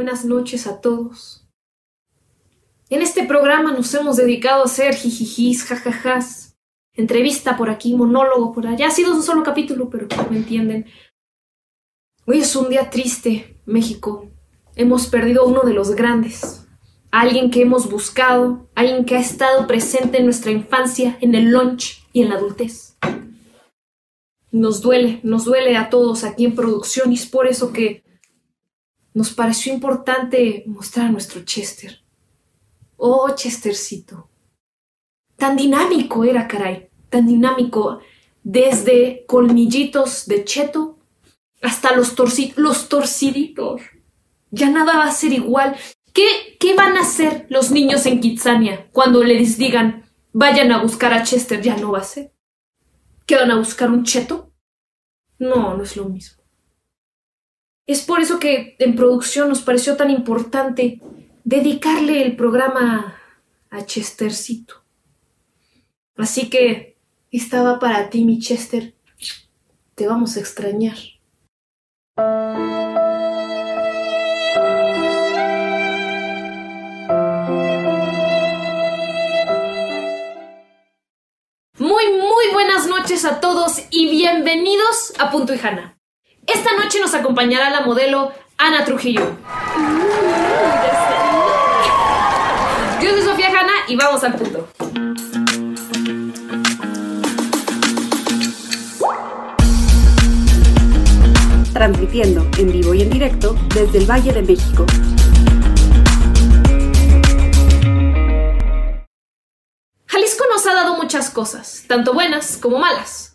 buenas 0.00 0.24
noches 0.24 0.66
a 0.66 0.80
todos. 0.80 1.46
En 2.88 3.02
este 3.02 3.22
programa 3.24 3.70
nos 3.70 3.92
hemos 3.92 4.16
dedicado 4.16 4.62
a 4.62 4.64
hacer 4.64 4.94
jijijis, 4.94 5.62
jajajas, 5.62 6.56
entrevista 6.94 7.58
por 7.58 7.68
aquí, 7.68 7.94
monólogo 7.94 8.50
por 8.54 8.66
allá. 8.66 8.86
Ha 8.86 8.92
sido 8.92 9.14
un 9.14 9.22
solo 9.22 9.42
capítulo, 9.42 9.90
pero 9.90 10.08
me 10.30 10.38
entienden. 10.38 10.86
Hoy 12.26 12.38
es 12.38 12.56
un 12.56 12.70
día 12.70 12.88
triste, 12.88 13.60
México. 13.66 14.30
Hemos 14.74 15.06
perdido 15.06 15.42
a 15.42 15.46
uno 15.46 15.64
de 15.64 15.74
los 15.74 15.90
grandes, 15.90 16.66
a 17.10 17.20
alguien 17.20 17.50
que 17.50 17.60
hemos 17.60 17.90
buscado, 17.90 18.70
alguien 18.74 19.04
que 19.04 19.16
ha 19.18 19.20
estado 19.20 19.66
presente 19.66 20.16
en 20.16 20.24
nuestra 20.24 20.50
infancia, 20.50 21.18
en 21.20 21.34
el 21.34 21.50
lunch 21.50 22.06
y 22.14 22.22
en 22.22 22.30
la 22.30 22.36
adultez. 22.36 22.96
Nos 24.50 24.80
duele, 24.80 25.20
nos 25.24 25.44
duele 25.44 25.76
a 25.76 25.90
todos 25.90 26.24
aquí 26.24 26.46
en 26.46 26.54
producción 26.54 27.12
y 27.12 27.16
es 27.16 27.26
por 27.26 27.46
eso 27.46 27.74
que 27.74 28.02
nos 29.14 29.32
pareció 29.32 29.72
importante 29.72 30.64
mostrar 30.66 31.06
a 31.06 31.12
nuestro 31.12 31.42
Chester. 31.44 32.00
Oh, 32.96 33.34
Chestercito. 33.34 34.28
Tan 35.36 35.56
dinámico 35.56 36.24
era, 36.24 36.46
caray, 36.46 36.90
tan 37.08 37.26
dinámico, 37.26 38.00
desde 38.42 39.24
colmillitos 39.26 40.26
de 40.26 40.44
cheto 40.44 40.98
hasta 41.62 41.94
los, 41.94 42.14
los 42.56 42.88
torciditos. 42.88 43.82
Ya 44.50 44.70
nada 44.70 44.96
va 44.96 45.04
a 45.04 45.12
ser 45.12 45.32
igual. 45.32 45.76
¿Qué, 46.12 46.56
¿Qué 46.58 46.74
van 46.74 46.96
a 46.96 47.02
hacer 47.02 47.46
los 47.50 47.70
niños 47.70 48.04
en 48.06 48.20
Kitsania 48.20 48.88
cuando 48.92 49.22
les 49.22 49.58
digan 49.58 50.04
vayan 50.32 50.72
a 50.72 50.82
buscar 50.82 51.12
a 51.12 51.22
Chester? 51.22 51.60
Ya 51.60 51.76
no 51.76 51.92
va 51.92 51.98
a 51.98 52.04
ser. 52.04 52.32
¿Qué 53.26 53.36
van 53.36 53.50
a 53.50 53.56
buscar 53.56 53.90
un 53.90 54.04
cheto? 54.04 54.52
No, 55.38 55.76
no 55.76 55.82
es 55.82 55.96
lo 55.96 56.06
mismo. 56.06 56.39
Es 57.90 58.02
por 58.02 58.20
eso 58.20 58.38
que 58.38 58.76
en 58.78 58.94
producción 58.94 59.48
nos 59.48 59.62
pareció 59.62 59.96
tan 59.96 60.10
importante 60.10 61.00
dedicarle 61.42 62.22
el 62.22 62.36
programa 62.36 63.20
a 63.68 63.84
Chestercito. 63.84 64.84
Así 66.16 66.48
que 66.48 66.96
estaba 67.32 67.80
para 67.80 68.08
ti, 68.08 68.24
mi 68.24 68.38
Chester. 68.38 68.94
Te 69.96 70.06
vamos 70.06 70.36
a 70.36 70.38
extrañar. 70.38 70.98
Muy, 81.76 82.12
muy 82.12 82.52
buenas 82.52 82.86
noches 82.86 83.24
a 83.24 83.40
todos 83.40 83.82
y 83.90 84.08
bienvenidos 84.08 85.12
a 85.18 85.32
Punto 85.32 85.52
y 85.54 85.58
Hanna. 85.58 85.99
Esta 86.52 86.76
noche 86.76 86.98
nos 86.98 87.14
acompañará 87.14 87.70
la 87.70 87.82
modelo 87.82 88.32
Ana 88.58 88.84
Trujillo. 88.84 89.22
Yo 93.00 93.10
soy 93.10 93.22
Sofía 93.22 93.48
Hanna 93.48 93.72
y 93.86 93.94
vamos 93.94 94.24
al 94.24 94.34
punto. 94.34 94.68
Transmitiendo 101.72 102.44
en 102.58 102.72
vivo 102.72 102.94
y 102.94 103.02
en 103.02 103.10
directo 103.10 103.56
desde 103.72 103.98
el 103.98 104.10
Valle 104.10 104.32
de 104.32 104.42
México. 104.42 104.86
Jalisco 110.06 110.44
nos 110.52 110.66
ha 110.66 110.74
dado 110.74 110.96
muchas 110.96 111.30
cosas, 111.30 111.84
tanto 111.86 112.12
buenas 112.12 112.58
como 112.60 112.78
malas. 112.80 113.29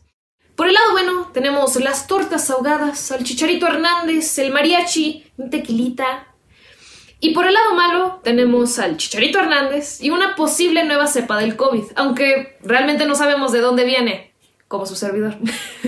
Por 0.56 0.67
el 0.67 0.73
lado 0.73 0.92
bueno 0.94 1.31
tenemos 1.34 1.75
las 1.78 2.08
tortas 2.08 2.50
ahogadas, 2.50 3.11
al 3.11 3.23
chicharito 3.23 3.67
Hernández, 3.67 4.38
el 4.40 4.52
mariachi, 4.52 5.25
un 5.38 5.50
tequilita. 5.50 6.28
Y 7.19 7.31
por 7.31 7.46
el 7.46 7.53
lado 7.53 7.74
malo 7.74 8.22
tenemos 8.24 8.79
al 8.79 8.97
chicharito 8.97 9.40
Hernández 9.40 10.02
y 10.02 10.12
una 10.12 10.35
posible 10.35 10.85
nueva 10.85 11.07
cepa 11.07 11.38
del 11.38 11.57
COVID, 11.57 11.84
aunque 11.96 12.57
realmente 12.62 13.06
no 13.06 13.16
sabemos 13.16 13.52
de 13.52 13.59
dónde 13.59 13.84
viene, 13.84 14.34
como 14.68 14.85
su 14.85 14.96
servidor. 14.96 15.38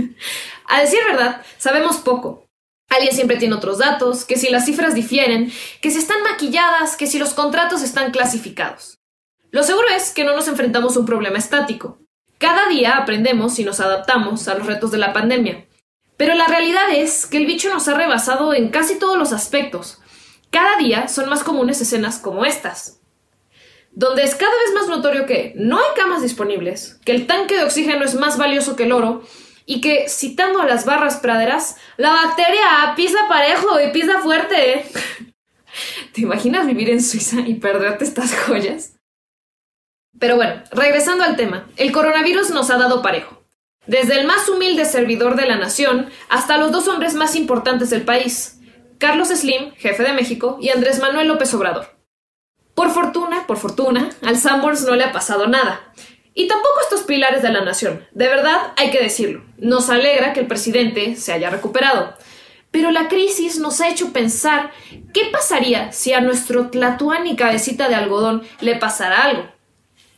A 0.67 0.81
decir 0.81 0.99
verdad, 1.07 1.41
sabemos 1.57 1.97
poco. 1.97 2.45
Alguien 2.89 3.13
siempre 3.13 3.37
tiene 3.37 3.55
otros 3.55 3.77
datos, 3.77 4.25
que 4.25 4.37
si 4.37 4.49
las 4.49 4.65
cifras 4.65 4.95
difieren, 4.95 5.51
que 5.81 5.91
si 5.91 5.97
están 5.97 6.23
maquilladas, 6.23 6.95
que 6.97 7.07
si 7.07 7.19
los 7.19 7.33
contratos 7.33 7.81
están 7.83 8.11
clasificados. 8.11 8.97
Lo 9.51 9.63
seguro 9.63 9.87
es 9.89 10.11
que 10.11 10.25
no 10.25 10.35
nos 10.35 10.47
enfrentamos 10.47 10.95
a 10.95 10.99
un 10.99 11.05
problema 11.05 11.37
estático. 11.37 11.99
Cada 12.37 12.67
día 12.67 12.97
aprendemos 12.97 13.57
y 13.59 13.63
nos 13.63 13.79
adaptamos 13.79 14.47
a 14.47 14.55
los 14.55 14.67
retos 14.67 14.91
de 14.91 14.99
la 14.99 15.13
pandemia. 15.13 15.65
Pero 16.17 16.33
la 16.35 16.47
realidad 16.47 16.91
es 16.91 17.25
que 17.25 17.37
el 17.37 17.45
bicho 17.45 17.73
nos 17.73 17.87
ha 17.87 17.93
rebasado 17.93 18.53
en 18.53 18.69
casi 18.69 18.99
todos 18.99 19.17
los 19.17 19.33
aspectos. 19.33 19.99
Cada 20.49 20.77
día 20.77 21.07
son 21.07 21.29
más 21.29 21.43
comunes 21.43 21.81
escenas 21.81 22.19
como 22.19 22.45
estas, 22.45 22.99
donde 23.91 24.23
es 24.23 24.35
cada 24.35 24.51
vez 24.51 24.73
más 24.73 24.87
notorio 24.87 25.25
que 25.25 25.53
no 25.55 25.77
hay 25.77 25.95
camas 25.95 26.21
disponibles, 26.21 26.99
que 27.05 27.11
el 27.11 27.27
tanque 27.27 27.57
de 27.57 27.63
oxígeno 27.63 28.05
es 28.05 28.15
más 28.15 28.37
valioso 28.37 28.75
que 28.75 28.83
el 28.83 28.91
oro, 28.91 29.23
y 29.69 29.81
que, 29.81 30.07
citando 30.07 30.61
a 30.61 30.65
las 30.65 30.85
barras 30.85 31.17
praderas, 31.17 31.75
la 31.97 32.11
bacteria 32.11 32.93
pisa 32.95 33.19
parejo 33.27 33.79
y 33.81 33.91
pisa 33.91 34.19
fuerte. 34.21 34.85
¿Te 36.13 36.21
imaginas 36.21 36.65
vivir 36.65 36.89
en 36.89 37.03
Suiza 37.03 37.41
y 37.41 37.55
perderte 37.55 38.05
estas 38.05 38.33
joyas? 38.33 38.96
Pero 40.19 40.35
bueno, 40.35 40.63
regresando 40.71 41.23
al 41.23 41.35
tema, 41.35 41.67
el 41.77 41.91
coronavirus 41.91 42.49
nos 42.51 42.69
ha 42.69 42.77
dado 42.77 43.01
parejo. 43.01 43.43
Desde 43.85 44.19
el 44.19 44.27
más 44.27 44.49
humilde 44.49 44.85
servidor 44.85 45.35
de 45.35 45.45
la 45.45 45.57
nación 45.57 46.09
hasta 46.29 46.57
los 46.57 46.71
dos 46.71 46.87
hombres 46.87 47.13
más 47.13 47.35
importantes 47.35 47.89
del 47.89 48.01
país, 48.01 48.59
Carlos 48.97 49.29
Slim, 49.29 49.73
jefe 49.75 50.03
de 50.03 50.13
México, 50.13 50.57
y 50.59 50.69
Andrés 50.69 50.99
Manuel 50.99 51.27
López 51.27 51.53
Obrador. 51.53 51.95
Por 52.73 52.91
fortuna, 52.91 53.45
por 53.47 53.57
fortuna, 53.57 54.09
al 54.23 54.37
Sanborns 54.37 54.83
no 54.83 54.95
le 54.95 55.03
ha 55.03 55.11
pasado 55.11 55.47
nada. 55.47 55.93
Y 56.33 56.47
tampoco 56.47 56.81
estos 56.81 57.03
pilares 57.03 57.41
de 57.41 57.49
la 57.49 57.63
nación. 57.63 58.05
De 58.11 58.27
verdad, 58.27 58.73
hay 58.75 58.91
que 58.91 59.01
decirlo. 59.01 59.43
Nos 59.57 59.89
alegra 59.89 60.33
que 60.33 60.41
el 60.41 60.47
presidente 60.47 61.15
se 61.15 61.33
haya 61.33 61.49
recuperado. 61.49 62.15
Pero 62.69 62.91
la 62.91 63.07
crisis 63.07 63.57
nos 63.59 63.81
ha 63.81 63.89
hecho 63.89 64.13
pensar 64.13 64.71
qué 65.13 65.29
pasaría 65.31 65.91
si 65.91 66.13
a 66.13 66.21
nuestro 66.21 66.69
Tlatuán 66.69 67.25
y 67.25 67.35
cabecita 67.35 67.89
de 67.89 67.95
algodón 67.95 68.43
le 68.61 68.75
pasara 68.75 69.23
algo. 69.23 69.56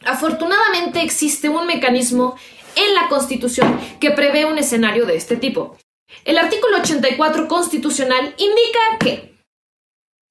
Afortunadamente 0.06 1.02
existe 1.02 1.50
un 1.50 1.68
mecanismo 1.68 2.36
en 2.76 2.94
la 2.96 3.08
Constitución 3.10 3.80
que 4.00 4.12
prevé 4.12 4.46
un 4.46 4.58
escenario 4.58 5.06
de 5.06 5.16
este 5.16 5.38
tipo. 5.38 5.78
El 6.26 6.38
artículo 6.38 6.78
84 6.78 7.48
constitucional 7.48 8.34
indica 8.38 8.98
que 9.00 9.30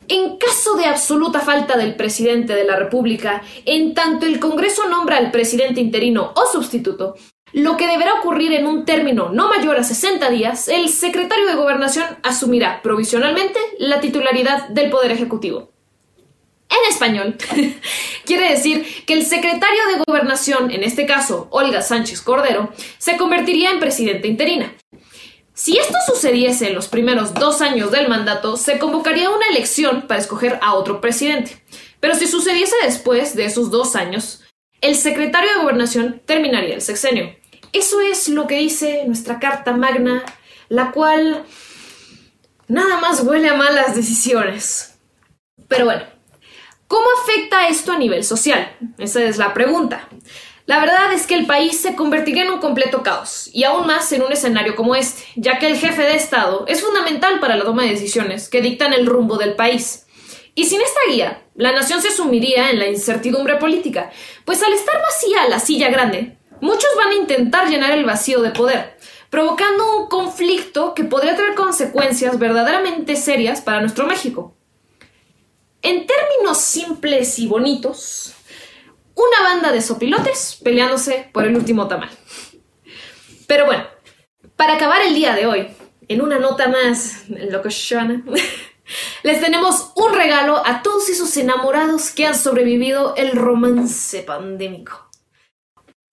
en 0.08 0.38
caso 0.38 0.74
de 0.74 0.86
absoluta 0.86 1.40
falta 1.40 1.76
del 1.76 1.94
presidente 1.94 2.54
de 2.54 2.64
la 2.64 2.76
República, 2.76 3.42
en 3.66 3.92
tanto 3.92 4.24
el 4.24 4.40
Congreso 4.40 4.88
nombra 4.88 5.18
al 5.18 5.30
presidente 5.30 5.80
interino 5.80 6.32
o 6.34 6.46
sustituto, 6.50 7.14
lo 7.52 7.76
que 7.76 7.86
deberá 7.86 8.14
ocurrir 8.14 8.52
en 8.54 8.66
un 8.66 8.84
término 8.84 9.28
no 9.30 9.48
mayor 9.48 9.76
a 9.76 9.84
60 9.84 10.30
días, 10.30 10.68
el 10.68 10.88
secretario 10.88 11.46
de 11.46 11.54
Gobernación 11.54 12.06
asumirá 12.22 12.80
provisionalmente 12.82 13.58
la 13.78 14.00
titularidad 14.00 14.68
del 14.68 14.90
Poder 14.90 15.12
Ejecutivo. 15.12 15.70
En 16.70 16.90
español, 16.90 17.36
quiere 18.24 18.50
decir 18.50 18.86
que 19.06 19.14
el 19.14 19.24
secretario 19.24 19.86
de 19.86 20.02
Gobernación, 20.06 20.70
en 20.70 20.82
este 20.82 21.06
caso 21.06 21.48
Olga 21.50 21.80
Sánchez 21.80 22.20
Cordero, 22.20 22.72
se 22.98 23.16
convertiría 23.16 23.70
en 23.70 23.80
presidente 23.80 24.28
interina. 24.28 24.74
Si 25.54 25.76
esto 25.76 25.96
sucediese 26.06 26.68
en 26.68 26.74
los 26.74 26.86
primeros 26.86 27.34
dos 27.34 27.62
años 27.62 27.90
del 27.90 28.08
mandato, 28.08 28.56
se 28.56 28.78
convocaría 28.78 29.30
una 29.30 29.48
elección 29.48 30.06
para 30.06 30.20
escoger 30.20 30.58
a 30.62 30.74
otro 30.74 31.00
presidente. 31.00 31.60
Pero 31.98 32.14
si 32.14 32.28
sucediese 32.28 32.76
después 32.84 33.34
de 33.34 33.46
esos 33.46 33.70
dos 33.70 33.96
años, 33.96 34.44
el 34.80 34.94
secretario 34.94 35.50
de 35.50 35.62
Gobernación 35.62 36.22
terminaría 36.24 36.74
el 36.74 36.82
sexenio. 36.82 37.34
Eso 37.72 38.00
es 38.00 38.28
lo 38.28 38.46
que 38.46 38.58
dice 38.58 39.02
nuestra 39.06 39.40
Carta 39.40 39.72
Magna, 39.72 40.22
la 40.68 40.92
cual 40.92 41.44
nada 42.68 43.00
más 43.00 43.22
huele 43.22 43.48
a 43.48 43.54
malas 43.54 43.96
decisiones. 43.96 44.98
Pero 45.66 45.86
bueno, 45.86 46.04
¿cómo 46.88 47.06
afecta 47.22 47.68
esto 47.68 47.92
a 47.92 47.98
nivel 47.98 48.24
social? 48.24 48.76
Esa 48.98 49.22
es 49.22 49.38
la 49.38 49.54
pregunta. 49.54 50.08
La 50.66 50.80
verdad 50.80 51.12
es 51.14 51.26
que 51.26 51.34
el 51.34 51.46
país 51.46 51.80
se 51.80 51.94
convertiría 51.94 52.42
en 52.42 52.50
un 52.50 52.58
completo 52.58 53.02
caos, 53.02 53.48
y 53.54 53.64
aún 53.64 53.86
más 53.86 54.12
en 54.12 54.22
un 54.22 54.32
escenario 54.32 54.76
como 54.76 54.94
este, 54.94 55.22
ya 55.36 55.58
que 55.58 55.66
el 55.66 55.78
jefe 55.78 56.02
de 56.02 56.16
Estado 56.16 56.64
es 56.68 56.82
fundamental 56.82 57.40
para 57.40 57.56
la 57.56 57.64
toma 57.64 57.84
de 57.84 57.90
decisiones 57.90 58.50
que 58.50 58.60
dictan 58.60 58.92
el 58.92 59.06
rumbo 59.06 59.38
del 59.38 59.54
país. 59.54 60.04
Y 60.54 60.64
sin 60.64 60.82
esta 60.82 61.00
guía, 61.08 61.42
la 61.54 61.72
nación 61.72 62.02
se 62.02 62.10
sumiría 62.10 62.68
en 62.68 62.78
la 62.80 62.86
incertidumbre 62.86 63.56
política, 63.56 64.10
pues 64.44 64.62
al 64.62 64.74
estar 64.74 65.00
vacía 65.00 65.48
la 65.48 65.58
silla 65.58 65.88
grande, 65.88 66.36
muchos 66.60 66.90
van 66.98 67.12
a 67.12 67.14
intentar 67.14 67.68
llenar 67.70 67.92
el 67.92 68.04
vacío 68.04 68.42
de 68.42 68.50
poder, 68.50 68.98
provocando 69.30 70.00
un 70.00 70.08
conflicto 70.08 70.92
que 70.92 71.04
podría 71.04 71.34
traer 71.34 71.54
consecuencias 71.54 72.38
verdaderamente 72.38 73.16
serias 73.16 73.62
para 73.62 73.80
nuestro 73.80 74.06
México. 74.06 74.57
En 75.82 76.06
términos 76.06 76.58
simples 76.58 77.38
y 77.38 77.46
bonitos, 77.46 78.34
una 79.14 79.42
banda 79.42 79.72
de 79.72 79.80
sopilotes 79.80 80.60
peleándose 80.62 81.28
por 81.32 81.44
el 81.44 81.56
último 81.56 81.86
tamal. 81.88 82.10
Pero 83.46 83.66
bueno, 83.66 83.84
para 84.56 84.74
acabar 84.74 85.02
el 85.02 85.14
día 85.14 85.34
de 85.34 85.46
hoy, 85.46 85.68
en 86.08 86.20
una 86.20 86.38
nota 86.38 86.68
más 86.68 87.24
locochona, 87.28 88.24
Les 89.22 89.40
tenemos 89.40 89.92
un 89.96 90.14
regalo 90.14 90.62
a 90.64 90.82
todos 90.82 91.08
esos 91.08 91.36
enamorados 91.36 92.10
que 92.10 92.26
han 92.26 92.34
sobrevivido 92.34 93.14
el 93.16 93.32
romance 93.32 94.22
pandémico. 94.22 95.10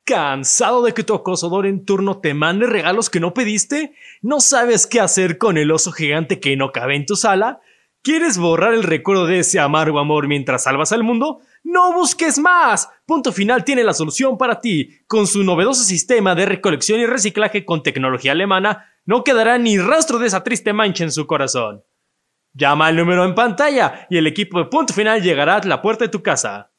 ¿Cansado 0.06 0.84
de 0.84 0.94
que 0.94 1.04
tu 1.04 1.16
acosador 1.16 1.66
en 1.66 1.86
turno 1.86 2.20
te 2.20 2.34
mande 2.34 2.68
regalos 2.68 3.10
que 3.10 3.20
no 3.20 3.34
pediste? 3.34 3.96
¿No 4.22 4.40
sabes 4.40 4.86
qué 4.86 5.00
hacer 5.00 5.38
con 5.38 5.58
el 5.58 5.72
oso 5.72 5.92
gigante 5.92 6.40
que 6.40 6.56
no 6.58 6.72
cabe 6.72 6.96
en 6.96 7.06
tu 7.06 7.16
sala? 7.16 7.62
¿Quieres 8.06 8.38
borrar 8.38 8.76
el 8.76 8.84
recuerdo 8.84 9.26
de 9.26 9.40
ese 9.40 9.60
amargo 9.60 9.98
amor 9.98 10.28
mientras 10.28 10.66
salvas 10.66 10.92
al 10.92 11.02
mundo? 11.02 11.40
¡No 11.64 11.92
busques 11.92 12.38
más! 12.38 12.88
Punto 13.08 13.32
Final 13.32 13.64
tiene 13.64 13.84
la 13.84 13.96
solución 13.96 14.38
para 14.38 14.62
ti. 14.62 14.92
Con 15.08 15.26
su 15.26 15.44
novedoso 15.44 15.84
sistema 15.84 16.36
de 16.36 16.46
recolección 16.46 17.00
y 17.00 17.08
reciclaje 17.08 17.66
con 17.66 17.82
tecnología 17.82 18.34
alemana, 18.34 18.94
no 19.06 19.24
quedará 19.24 19.58
ni 19.58 19.80
rastro 19.80 20.20
de 20.20 20.28
esa 20.28 20.44
triste 20.44 20.72
mancha 20.72 21.04
en 21.04 21.12
su 21.12 21.26
corazón. 21.26 21.84
Llama 22.54 22.86
al 22.86 22.96
número 22.96 23.26
en 23.26 23.34
pantalla 23.34 24.06
y 24.08 24.18
el 24.18 24.28
equipo 24.28 24.60
de 24.60 24.66
Punto 24.66 24.94
Final 24.94 25.24
llegará 25.24 25.56
a 25.56 25.66
la 25.66 25.82
puerta 25.82 26.06
de 26.06 26.12
tu 26.12 26.22
casa. 26.22 26.72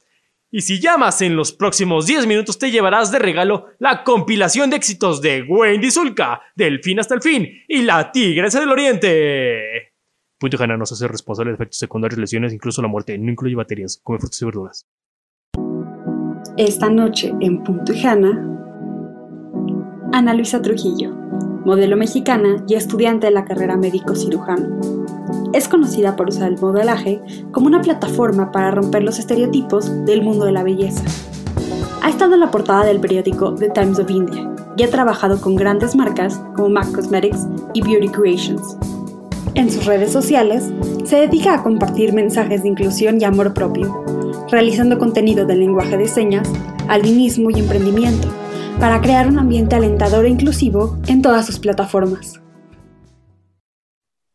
Y 0.53 0.61
si 0.61 0.79
llamas 0.79 1.23
en 1.23 1.35
los 1.35 1.51
próximos 1.51 2.07
10 2.07 2.29
minutos 2.29 2.57
te 2.57 2.71
llevarás 2.71 3.11
de 3.11 3.19
regalo 3.19 3.67
la 3.81 4.05
compilación 4.05 4.71
de 4.71 4.77
éxitos 4.77 5.21
de 5.21 5.43
Wendy 5.43 5.91
Zulka, 5.91 6.41
Del 6.55 6.85
fin 6.85 7.01
hasta 7.01 7.17
el 7.17 7.21
fin 7.21 7.65
y 7.67 7.83
La 7.83 8.13
Tigresa 8.13 8.61
del 8.61 8.71
Oriente. 8.71 9.96
Punto 10.39 10.67
no 10.67 10.85
se 10.85 10.95
hace 10.95 11.09
responsable 11.09 11.53
de 11.53 11.55
efectos 11.55 11.79
secundarios, 11.79 12.19
lesiones, 12.19 12.53
incluso 12.53 12.83
la 12.83 12.89
muerte. 12.89 13.17
No 13.17 13.31
incluye 13.31 13.55
baterías, 13.55 14.01
come 14.03 14.19
frutas 14.19 14.43
y 14.43 14.45
verduras. 14.45 14.87
Esta 16.59 16.91
noche 16.91 17.33
en 17.41 17.65
Punto 17.65 17.93
y 17.95 18.05
Ana 20.13 20.35
Luisa 20.35 20.61
Trujillo, 20.61 21.15
modelo 21.65 21.97
mexicana 21.97 22.65
y 22.69 22.75
estudiante 22.75 23.27
de 23.27 23.33
la 23.33 23.45
carrera 23.45 23.77
médico 23.77 24.15
cirujano. 24.15 24.79
Es 25.53 25.69
conocida 25.69 26.17
por 26.17 26.29
usar 26.29 26.53
el 26.53 26.59
modelaje 26.59 27.21
como 27.53 27.67
una 27.67 27.81
plataforma 27.81 28.53
para 28.53 28.71
romper 28.71 29.05
los 29.05 29.19
estereotipos 29.19 30.05
del 30.05 30.23
mundo 30.23 30.45
de 30.45 30.53
la 30.53 30.63
belleza. 30.63 31.05
Ha 32.03 32.11
estado 32.11 32.35
en 32.35 32.41
la 32.41 32.51
portada 32.51 32.85
del 32.85 33.01
periódico 33.01 33.55
The 33.55 33.71
Times 33.71 33.99
of 33.99 34.11
India 34.11 34.51
y 34.77 34.83
ha 34.83 34.91
trabajado 34.91 35.41
con 35.41 35.57
grandes 35.57 35.97
marcas 35.97 36.39
como 36.55 36.69
MAC 36.69 36.93
Cosmetics 36.93 37.47
y 37.73 37.83
Beauty 37.83 38.09
Creations. 38.09 38.77
En 39.57 39.73
sus 39.73 39.87
redes 39.87 40.13
sociales, 40.13 40.65
se 41.07 41.17
dedica 41.17 41.55
a 41.55 41.63
compartir 41.63 42.13
mensajes 42.13 42.63
de 42.63 42.69
inclusión 42.69 43.19
y 43.19 43.25
amor 43.25 43.55
propio, 43.55 44.05
realizando 44.51 44.99
contenido 44.99 45.47
del 45.47 45.61
lenguaje 45.61 45.97
de 45.97 46.07
señas, 46.09 46.47
albinismo 46.89 47.51
y 47.51 47.61
emprendimiento, 47.61 48.29
para 48.79 49.01
crear 49.01 49.27
un 49.27 49.39
ambiente 49.39 49.75
alentador 49.75 50.27
e 50.27 50.29
inclusivo 50.29 50.99
en 51.07 51.23
todas 51.23 51.47
sus 51.47 51.59
plataformas. 51.59 52.35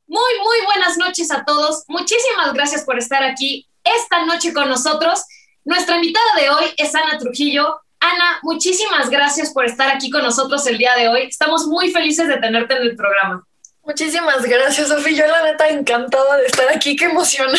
Muy, 0.07 0.33
muy 0.43 0.65
buenas 0.65 0.97
noches 0.97 1.29
a 1.29 1.45
todos. 1.45 1.83
Muchísimas 1.87 2.51
gracias 2.55 2.83
por 2.83 2.97
estar 2.97 3.21
aquí 3.21 3.69
esta 3.83 4.25
noche 4.25 4.51
con 4.53 4.69
nosotros. 4.69 5.23
Nuestra 5.63 5.97
invitada 5.97 6.33
de 6.41 6.49
hoy 6.49 6.65
es 6.77 6.95
Ana 6.95 7.19
Trujillo. 7.19 7.79
Ana, 7.99 8.39
muchísimas 8.41 9.11
gracias 9.11 9.53
por 9.53 9.65
estar 9.65 9.95
aquí 9.95 10.09
con 10.09 10.23
nosotros 10.23 10.65
el 10.65 10.79
día 10.79 10.95
de 10.95 11.09
hoy. 11.09 11.21
Estamos 11.29 11.67
muy 11.67 11.91
felices 11.91 12.27
de 12.27 12.37
tenerte 12.37 12.75
en 12.75 12.81
el 12.81 12.95
programa. 12.95 13.45
Muchísimas 13.83 14.43
gracias, 14.43 14.89
Sofía. 14.89 15.17
Yo 15.17 15.27
la 15.27 15.43
neta 15.43 15.69
encantada 15.69 16.37
de 16.37 16.45
estar 16.45 16.69
aquí. 16.69 16.95
Qué 16.95 17.05
emoción. 17.05 17.49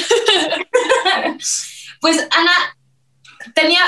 pues 2.00 2.26
Ana, 2.30 2.52
tenía, 3.54 3.80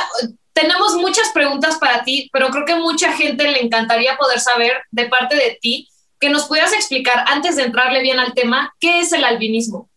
tenemos 0.53 0.95
muchas 0.95 1.31
preguntas 1.31 1.77
para 1.77 2.03
ti, 2.05 2.29
pero 2.33 2.51
creo 2.51 2.65
que 2.65 2.75
mucha 2.75 3.13
gente 3.13 3.45
le 3.45 3.63
encantaría 3.63 4.17
poder 4.17 4.41
saber 4.41 4.83
de 4.91 5.07
parte 5.07 5.37
de 5.37 5.59
ti 5.61 5.89
que 6.21 6.31
nos 6.31 6.45
pudieras 6.45 6.73
explicar, 6.73 7.25
antes 7.29 7.57
de 7.57 7.65
entrarle 7.65 8.01
bien 8.01 8.19
al 8.19 8.33
tema, 8.35 8.75
¿qué 8.81 9.01
es 9.01 9.13
el 9.13 9.25
albinismo? 9.25 9.91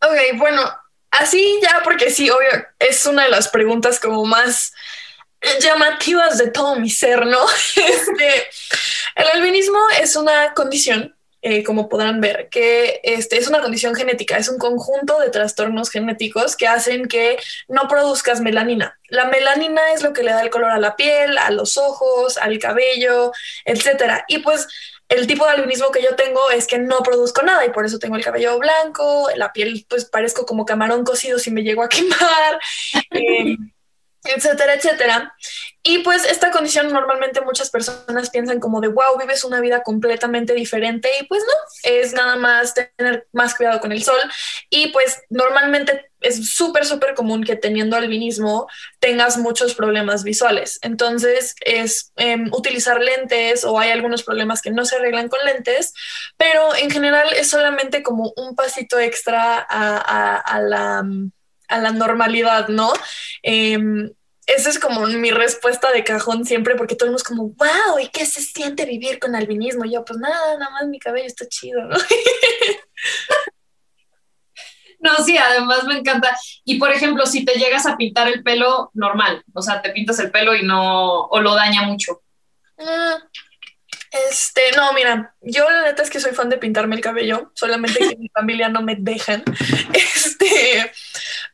Ok, 0.00 0.36
bueno, 0.36 0.62
así 1.10 1.58
ya, 1.62 1.80
porque 1.82 2.10
sí, 2.10 2.30
obvio, 2.30 2.66
es 2.78 3.04
una 3.06 3.24
de 3.24 3.30
las 3.30 3.48
preguntas 3.48 3.98
como 3.98 4.24
más 4.24 4.72
llamativas 5.60 6.38
de 6.38 6.50
todo 6.50 6.76
mi 6.76 6.90
ser, 6.90 7.26
¿no? 7.26 7.44
Este, 7.76 8.48
el 9.16 9.28
albinismo 9.28 9.78
es 10.00 10.16
una 10.16 10.54
condición 10.54 11.13
eh, 11.46 11.62
como 11.62 11.90
podrán 11.90 12.22
ver, 12.22 12.48
que 12.48 13.00
este, 13.02 13.36
es 13.36 13.48
una 13.48 13.60
condición 13.60 13.94
genética, 13.94 14.38
es 14.38 14.48
un 14.48 14.56
conjunto 14.56 15.20
de 15.20 15.28
trastornos 15.28 15.90
genéticos 15.90 16.56
que 16.56 16.66
hacen 16.66 17.06
que 17.06 17.36
no 17.68 17.86
produzcas 17.86 18.40
melanina. 18.40 18.98
La 19.08 19.26
melanina 19.26 19.92
es 19.92 20.02
lo 20.02 20.14
que 20.14 20.22
le 20.22 20.30
da 20.30 20.40
el 20.40 20.48
color 20.48 20.70
a 20.70 20.78
la 20.78 20.96
piel, 20.96 21.36
a 21.36 21.50
los 21.50 21.76
ojos, 21.76 22.38
al 22.38 22.58
cabello, 22.58 23.30
etcétera. 23.66 24.24
Y 24.26 24.38
pues 24.38 24.66
el 25.10 25.26
tipo 25.26 25.44
de 25.44 25.50
albinismo 25.50 25.90
que 25.90 26.02
yo 26.02 26.16
tengo 26.16 26.50
es 26.50 26.66
que 26.66 26.78
no 26.78 27.00
produzco 27.00 27.42
nada 27.42 27.66
y 27.66 27.70
por 27.70 27.84
eso 27.84 27.98
tengo 27.98 28.16
el 28.16 28.24
cabello 28.24 28.58
blanco, 28.58 29.28
la 29.36 29.52
piel 29.52 29.84
pues 29.86 30.06
parezco 30.06 30.46
como 30.46 30.64
camarón 30.64 31.04
cocido 31.04 31.38
si 31.38 31.50
me 31.50 31.62
llego 31.62 31.82
a 31.82 31.90
quemar. 31.90 32.58
Eh, 33.10 33.56
etcétera, 34.24 34.74
etcétera. 34.74 35.34
Y 35.82 35.98
pues 35.98 36.24
esta 36.24 36.50
condición 36.50 36.90
normalmente 36.90 37.42
muchas 37.42 37.68
personas 37.68 38.30
piensan 38.30 38.58
como 38.58 38.80
de, 38.80 38.88
wow, 38.88 39.18
vives 39.18 39.44
una 39.44 39.60
vida 39.60 39.82
completamente 39.82 40.54
diferente 40.54 41.10
y 41.20 41.24
pues 41.26 41.42
no, 41.46 41.90
es 41.90 42.14
nada 42.14 42.36
más 42.36 42.72
tener 42.72 43.28
más 43.32 43.54
cuidado 43.54 43.80
con 43.80 43.92
el 43.92 44.02
sol 44.02 44.18
y 44.70 44.88
pues 44.88 45.20
normalmente 45.28 46.10
es 46.24 46.54
súper, 46.54 46.86
súper 46.86 47.14
común 47.14 47.44
que 47.44 47.56
teniendo 47.56 47.96
albinismo 47.96 48.66
tengas 48.98 49.36
muchos 49.36 49.74
problemas 49.74 50.24
visuales. 50.24 50.78
Entonces 50.80 51.54
es 51.60 52.12
em, 52.16 52.48
utilizar 52.52 53.00
lentes 53.02 53.64
o 53.64 53.78
hay 53.78 53.90
algunos 53.90 54.22
problemas 54.22 54.62
que 54.62 54.70
no 54.70 54.86
se 54.86 54.96
arreglan 54.96 55.28
con 55.28 55.44
lentes, 55.44 55.92
pero 56.38 56.74
en 56.74 56.90
general 56.90 57.28
es 57.34 57.50
solamente 57.50 58.02
como 58.02 58.32
un 58.36 58.56
pasito 58.56 58.98
extra 58.98 59.58
a, 59.68 60.60
la 60.62 61.04
a 61.68 61.78
la 61.78 61.92
normalidad, 61.92 62.68
¿no? 62.68 62.92
Eh, 63.42 63.78
esa 64.46 64.68
es 64.68 64.78
como 64.78 65.06
mi 65.06 65.30
respuesta 65.30 65.90
de 65.90 66.04
cajón 66.04 66.44
siempre, 66.44 66.74
porque 66.74 66.94
todo 66.94 67.06
el 67.06 67.12
mundo 67.12 67.22
es 67.22 67.28
como, 67.28 67.48
wow, 67.48 67.98
¿y 68.00 68.08
qué 68.08 68.26
se 68.26 68.42
siente 68.42 68.84
vivir 68.84 69.18
con 69.18 69.34
albinismo? 69.34 69.84
Y 69.84 69.92
yo, 69.92 70.04
pues 70.04 70.18
nada, 70.18 70.58
nada 70.58 70.70
más 70.70 70.86
mi 70.86 70.98
cabello 70.98 71.26
está 71.26 71.48
chido, 71.48 71.82
¿no? 71.84 71.96
No, 75.00 75.22
sí, 75.22 75.36
además 75.36 75.84
me 75.84 75.98
encanta. 75.98 76.34
Y 76.64 76.78
por 76.78 76.90
ejemplo, 76.90 77.26
si 77.26 77.44
te 77.44 77.58
llegas 77.58 77.84
a 77.84 77.98
pintar 77.98 78.26
el 78.26 78.42
pelo 78.42 78.90
normal, 78.94 79.44
o 79.52 79.60
sea, 79.60 79.82
te 79.82 79.90
pintas 79.90 80.18
el 80.18 80.30
pelo 80.30 80.54
y 80.54 80.62
no, 80.62 81.26
o 81.26 81.40
lo 81.42 81.54
daña 81.54 81.82
mucho. 81.82 82.22
Mm, 82.78 83.22
este, 84.30 84.72
no, 84.76 84.92
mira, 84.92 85.34
yo 85.42 85.68
la 85.68 85.82
neta 85.82 86.02
es 86.02 86.10
que 86.10 86.20
soy 86.20 86.32
fan 86.32 86.48
de 86.48 86.58
pintarme 86.58 86.94
el 86.94 87.00
cabello, 87.00 87.50
solamente 87.54 87.98
que 87.98 88.16
mi 88.16 88.28
familia 88.34 88.68
no 88.68 88.82
me 88.82 88.96
dejan. 88.98 89.42
Este, 89.92 90.92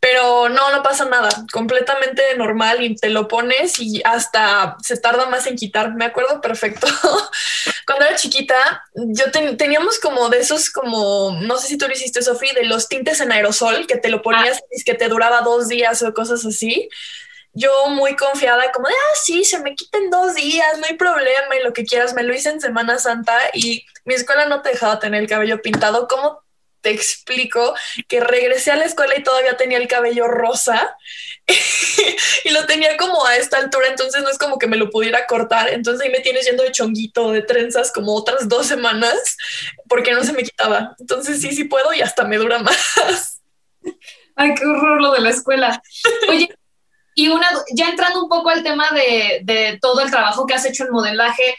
pero 0.00 0.49
no, 0.49 0.71
no 0.71 0.83
pasa 0.83 1.05
nada, 1.05 1.29
completamente 1.52 2.23
normal 2.37 2.83
y 2.83 2.97
te 2.97 3.11
lo 3.11 3.29
pones 3.29 3.79
y 3.79 4.00
hasta 4.05 4.76
se 4.83 4.97
tarda 4.97 5.26
más 5.26 5.47
en 5.47 5.57
quitar. 5.57 5.95
Me 5.95 6.07
acuerdo 6.07 6.40
perfecto. 6.40 6.87
Cuando 7.87 8.07
era 8.07 8.17
chiquita, 8.17 8.85
yo 8.95 9.25
teníamos 9.57 9.99
como 9.99 10.29
de 10.29 10.38
esos, 10.40 10.71
como, 10.71 11.38
no 11.43 11.59
sé 11.59 11.69
si 11.69 11.79
tú 11.79 11.87
lo 11.87 11.93
hiciste, 11.93 12.23
Sofía, 12.23 12.52
de 12.55 12.64
los 12.64 12.88
tintes 12.88 13.21
en 13.21 13.33
aerosol 13.33 13.87
que 13.87 13.97
te 13.97 14.09
lo 14.09 14.23
ponías 14.23 14.59
ah. 14.59 14.67
y 14.71 14.83
que 14.85 14.95
te 14.95 15.09
duraba 15.09 15.43
dos 15.43 15.69
días 15.69 16.02
o 16.02 16.14
cosas 16.14 16.45
así. 16.47 16.88
Yo 17.52 17.88
muy 17.88 18.14
confiada, 18.16 18.71
como 18.73 18.88
de, 18.88 18.95
ah, 18.95 19.16
sí, 19.23 19.45
se 19.45 19.59
me 19.59 19.75
quiten 19.75 20.11
dos 20.11 20.35
días, 20.35 20.78
no 20.78 20.87
hay 20.87 20.97
problema 20.97 21.57
y 21.59 21.62
lo 21.62 21.73
que 21.73 21.85
quieras. 21.85 22.14
Me 22.14 22.23
lo 22.23 22.35
hice 22.35 22.50
en 22.50 22.61
Semana 22.61 22.99
Santa 22.99 23.37
y 23.52 23.85
mi 24.04 24.14
escuela 24.14 24.47
no 24.47 24.62
te 24.62 24.71
dejaba 24.71 24.99
tener 25.00 25.23
el 25.23 25.28
cabello 25.28 25.61
pintado. 25.61 26.07
¿Cómo 26.09 26.42
te 26.80 26.90
explico 26.90 27.75
que 28.09 28.21
regresé 28.21 28.71
a 28.71 28.76
la 28.76 28.85
escuela 28.85 29.14
y 29.16 29.23
todavía 29.23 29.57
tenía 29.57 29.78
el 29.78 29.88
cabello 29.88 30.26
rosa 30.28 30.97
y 32.45 32.50
lo 32.50 32.66
tenía 32.66 32.97
como 32.97 33.25
a 33.26 33.37
esta 33.37 33.59
altura, 33.59 33.88
entonces 33.88 34.23
no 34.23 34.30
es 34.30 34.38
como 34.38 34.59
que 34.59 34.66
me 34.66 34.76
lo 34.76 34.90
pudiera 34.90 35.26
cortar, 35.26 35.69
entonces 35.71 36.07
ahí 36.07 36.12
me 36.12 36.21
tienes 36.21 36.47
yendo 36.47 36.62
de 36.62 36.73
chonguito, 36.73 37.33
de 37.33 37.42
trenzas 37.42 37.92
como 37.92 38.14
otras 38.14 38.49
dos 38.49 38.66
semanas 38.66 39.37
porque 39.88 40.12
no 40.12 40.25
se 40.25 40.33
me 40.33 40.42
quitaba. 40.42 40.95
Entonces 40.99 41.40
sí, 41.40 41.52
sí 41.52 41.64
puedo 41.64 41.92
y 41.92 42.00
hasta 42.00 42.25
me 42.25 42.38
dura 42.38 42.59
más. 42.59 43.40
Ay, 44.37 44.54
qué 44.54 44.64
horror 44.64 45.02
lo 45.02 45.12
de 45.12 45.21
la 45.21 45.30
escuela. 45.30 45.83
Oye, 46.28 46.49
y 47.14 47.29
una, 47.29 47.47
ya 47.73 47.88
entrando 47.88 48.23
un 48.23 48.29
poco 48.29 48.50
al 48.50 48.62
tema 48.62 48.88
de, 48.90 49.40
de 49.43 49.79
todo 49.81 50.00
el 50.00 50.11
trabajo 50.11 50.47
que 50.47 50.55
has 50.55 50.64
hecho 50.64 50.85
en 50.85 50.93
modelaje, 50.93 51.57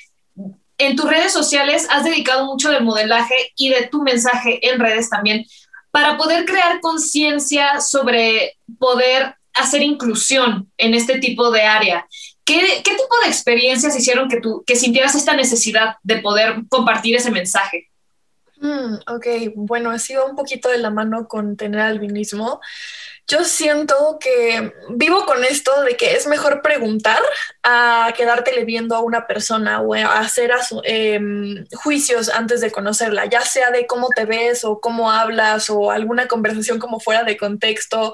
en 0.77 0.96
tus 0.96 1.10
redes 1.10 1.31
sociales 1.31 1.88
has 1.89 2.03
dedicado 2.03 2.46
mucho 2.46 2.72
del 2.72 2.84
modelaje 2.84 3.36
y 3.55 3.70
de 3.70 3.88
tu 3.88 4.01
mensaje 4.01 4.60
en 4.67 4.79
redes 4.79 5.10
también 5.10 5.46
para 5.91 6.17
poder 6.17 6.46
crear 6.46 6.79
conciencia 6.79 7.81
sobre 7.81 8.58
poder 8.79 9.36
hacer 9.53 9.84
inclusión 9.84 10.72
en 10.77 10.93
este 10.93 11.20
tipo 11.20 11.51
de 11.51 11.63
área. 11.63 12.08
¿Qué, 12.43 12.81
qué 12.84 12.91
tipo 12.91 13.15
de 13.24 13.29
experiencias 13.29 13.96
hicieron 13.96 14.29
que 14.29 14.39
tú 14.39 14.63
que 14.65 14.75
sintieras 14.75 15.13
esta 15.15 15.36
necesidad 15.36 15.96
de 16.01 16.17
poder 16.17 16.62
compartir 16.70 17.15
ese 17.15 17.29
mensaje? 17.29 17.89
Mm, 18.62 18.96
ok, 19.08 19.27
bueno, 19.55 19.89
ha 19.89 20.00
sido 20.00 20.25
un 20.25 20.36
poquito 20.36 20.70
de 20.70 20.77
la 20.77 20.89
mano 20.89 21.27
con 21.27 21.58
tener 21.58 21.81
albinismo. 21.81 22.62
Yo 23.28 23.46
siento 23.46 24.18
que 24.20 24.74
vivo 24.90 25.25
con 25.25 25.44
esto 25.46 25.84
de 25.84 25.96
que 25.96 26.13
es 26.16 26.28
mejor 26.28 26.62
preguntar 26.62 27.20
a 27.63 28.13
quedártele 28.16 28.66
viendo 28.66 28.96
a 28.96 29.00
una 29.00 29.25
persona 29.25 29.82
o 29.82 29.94
a 29.94 30.20
hacer 30.20 30.51
em, 30.84 31.66
juicios 31.72 32.30
antes 32.30 32.62
de 32.62 32.72
conocerla, 32.72 33.25
ya 33.25 33.42
sea 33.42 33.72
de 33.72 33.88
cómo 33.88 34.10
te 34.10 34.25
ves 34.25 34.66
o 34.66 34.82
cómo 34.82 35.12
hablas 35.12 35.70
o 35.70 35.92
alguna 35.92 36.28
conversación 36.28 36.80
como 36.80 37.00
fuera 37.00 37.24
de 37.24 37.38
contexto. 37.38 38.13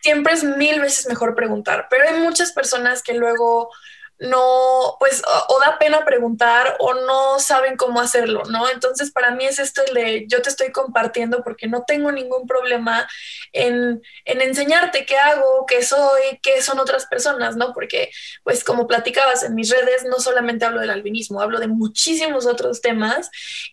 Siempre 0.00 0.32
es 0.32 0.44
mil 0.44 0.80
veces 0.80 1.06
mejor 1.06 1.34
preguntar, 1.34 1.88
pero 1.90 2.08
hay 2.08 2.20
muchas 2.20 2.52
personas 2.52 3.02
que 3.02 3.14
luego 3.14 3.70
no, 4.18 4.96
pues, 5.00 5.22
o, 5.48 5.60
da 5.60 5.78
pena 5.78 6.04
preguntar 6.04 6.76
o 6.78 6.94
no 6.94 7.38
saben 7.40 7.76
cómo 7.76 8.00
hacerlo, 8.00 8.44
¿no? 8.48 8.68
Entonces, 8.68 9.10
para 9.10 9.32
mí 9.32 9.44
es 9.44 9.58
esto 9.58 9.82
el 9.86 9.94
de 9.94 10.26
yo 10.28 10.40
te 10.40 10.50
estoy 10.50 10.70
compartiendo 10.70 11.42
porque 11.42 11.66
no 11.66 11.84
tengo 11.84 12.12
ningún 12.12 12.46
problema 12.46 13.08
en, 13.52 14.00
en 14.24 14.40
enseñarte 14.40 15.04
qué 15.04 15.16
hago, 15.16 15.66
qué 15.66 15.82
soy, 15.82 16.38
qué 16.42 16.62
son 16.62 16.78
otras 16.78 17.06
personas, 17.06 17.56
¿no? 17.56 17.72
Porque, 17.72 18.10
pues, 18.44 18.62
como 18.62 18.86
platicabas 18.86 19.42
en 19.42 19.54
mis 19.54 19.70
redes, 19.70 20.04
no 20.04 20.20
solamente 20.20 20.64
hablo 20.64 20.80
del 20.80 20.90
albinismo, 20.90 21.40
hablo 21.40 21.58
de 21.58 21.68
muchísimos 21.68 22.46
otros 22.46 22.80
temas 22.80 23.30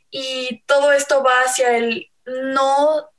y 0.09 0.63
todo 0.65 0.91
esto 0.91 1.23
va 1.23 1.41
hacia 1.41 1.77
el 1.77 2.11
no 2.25 3.10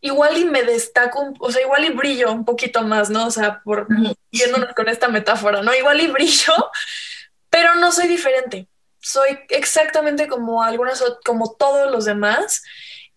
igual 0.00 0.38
y 0.38 0.44
me 0.44 0.62
destaco, 0.62 1.34
o 1.38 1.52
sea, 1.52 1.62
igual 1.62 1.84
y 1.84 1.90
brillo 1.90 2.32
un 2.32 2.44
poquito 2.44 2.82
más, 2.82 3.10
¿no? 3.10 3.26
O 3.26 3.30
sea, 3.30 3.60
por 3.62 3.86
yéndonos 4.30 4.74
con 4.74 4.88
esta 4.88 5.08
metáfora, 5.08 5.62
¿no? 5.62 5.74
Igual 5.74 6.00
y 6.00 6.06
brillo, 6.08 6.54
pero 7.50 7.74
no 7.76 7.92
soy 7.92 8.08
diferente. 8.08 8.68
Soy 8.98 9.38
exactamente 9.48 10.28
como 10.28 10.62
algunas, 10.62 11.02
como 11.24 11.54
todos 11.54 11.90
los 11.90 12.04
demás. 12.04 12.62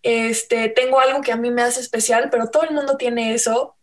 Este, 0.02 0.70
tengo 0.70 1.00
algo 1.00 1.22
que 1.22 1.32
a 1.32 1.38
mí 1.38 1.52
me 1.52 1.62
hace 1.62 1.80
especial, 1.80 2.30
pero 2.30 2.50
todo 2.50 2.64
el 2.64 2.72
mundo 2.72 2.98
tiene 2.98 3.34
eso. 3.34 3.76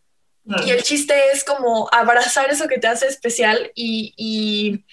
Y 0.64 0.70
el 0.70 0.82
chiste 0.82 1.14
es 1.32 1.44
como 1.44 1.88
abrazar 1.92 2.50
eso 2.50 2.66
que 2.66 2.78
te 2.78 2.88
hace 2.88 3.06
especial 3.06 3.70
y, 3.74 4.14
y 4.16 4.84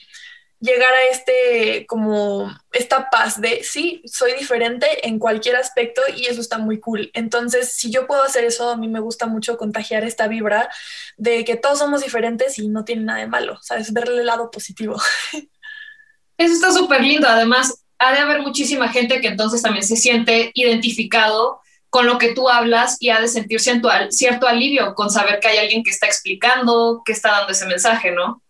llegar 0.59 0.91
a 0.91 1.05
este, 1.11 1.85
como 1.85 2.51
esta 2.71 3.09
paz 3.09 3.39
de, 3.39 3.63
sí, 3.63 4.01
soy 4.05 4.33
diferente 4.33 5.07
en 5.07 5.19
cualquier 5.19 5.55
aspecto 5.55 6.01
y 6.15 6.25
eso 6.25 6.41
está 6.41 6.57
muy 6.57 6.79
cool. 6.79 7.11
Entonces, 7.13 7.73
si 7.73 7.91
yo 7.91 8.07
puedo 8.07 8.23
hacer 8.23 8.43
eso, 8.43 8.69
a 8.69 8.77
mí 8.77 8.87
me 8.87 8.99
gusta 8.99 9.27
mucho 9.27 9.57
contagiar 9.57 10.03
esta 10.03 10.27
vibra 10.27 10.69
de 11.17 11.45
que 11.45 11.55
todos 11.55 11.79
somos 11.79 12.01
diferentes 12.01 12.57
y 12.57 12.67
no 12.67 12.85
tiene 12.85 13.03
nada 13.03 13.19
de 13.19 13.27
malo, 13.27 13.59
¿sabes? 13.61 13.93
Verle 13.93 14.19
el 14.19 14.25
lado 14.25 14.49
positivo. 14.49 14.99
Eso 16.37 16.53
está 16.53 16.71
súper 16.71 17.01
lindo. 17.01 17.27
Además, 17.27 17.83
ha 17.99 18.13
de 18.13 18.19
haber 18.19 18.41
muchísima 18.41 18.89
gente 18.89 19.21
que 19.21 19.27
entonces 19.27 19.61
también 19.61 19.83
se 19.83 19.95
siente 19.95 20.51
identificado 20.53 21.61
con 21.89 22.05
lo 22.05 22.17
que 22.17 22.33
tú 22.33 22.49
hablas 22.49 22.97
y 22.99 23.09
ha 23.09 23.21
de 23.21 23.27
sentir 23.27 23.59
cierto, 23.59 23.89
cierto 24.09 24.47
alivio 24.47 24.93
con 24.93 25.09
saber 25.09 25.39
que 25.39 25.47
hay 25.47 25.57
alguien 25.57 25.83
que 25.83 25.89
está 25.89 26.05
explicando, 26.05 27.01
que 27.05 27.13
está 27.13 27.31
dando 27.31 27.53
ese 27.53 27.65
mensaje, 27.65 28.11
¿no? 28.11 28.41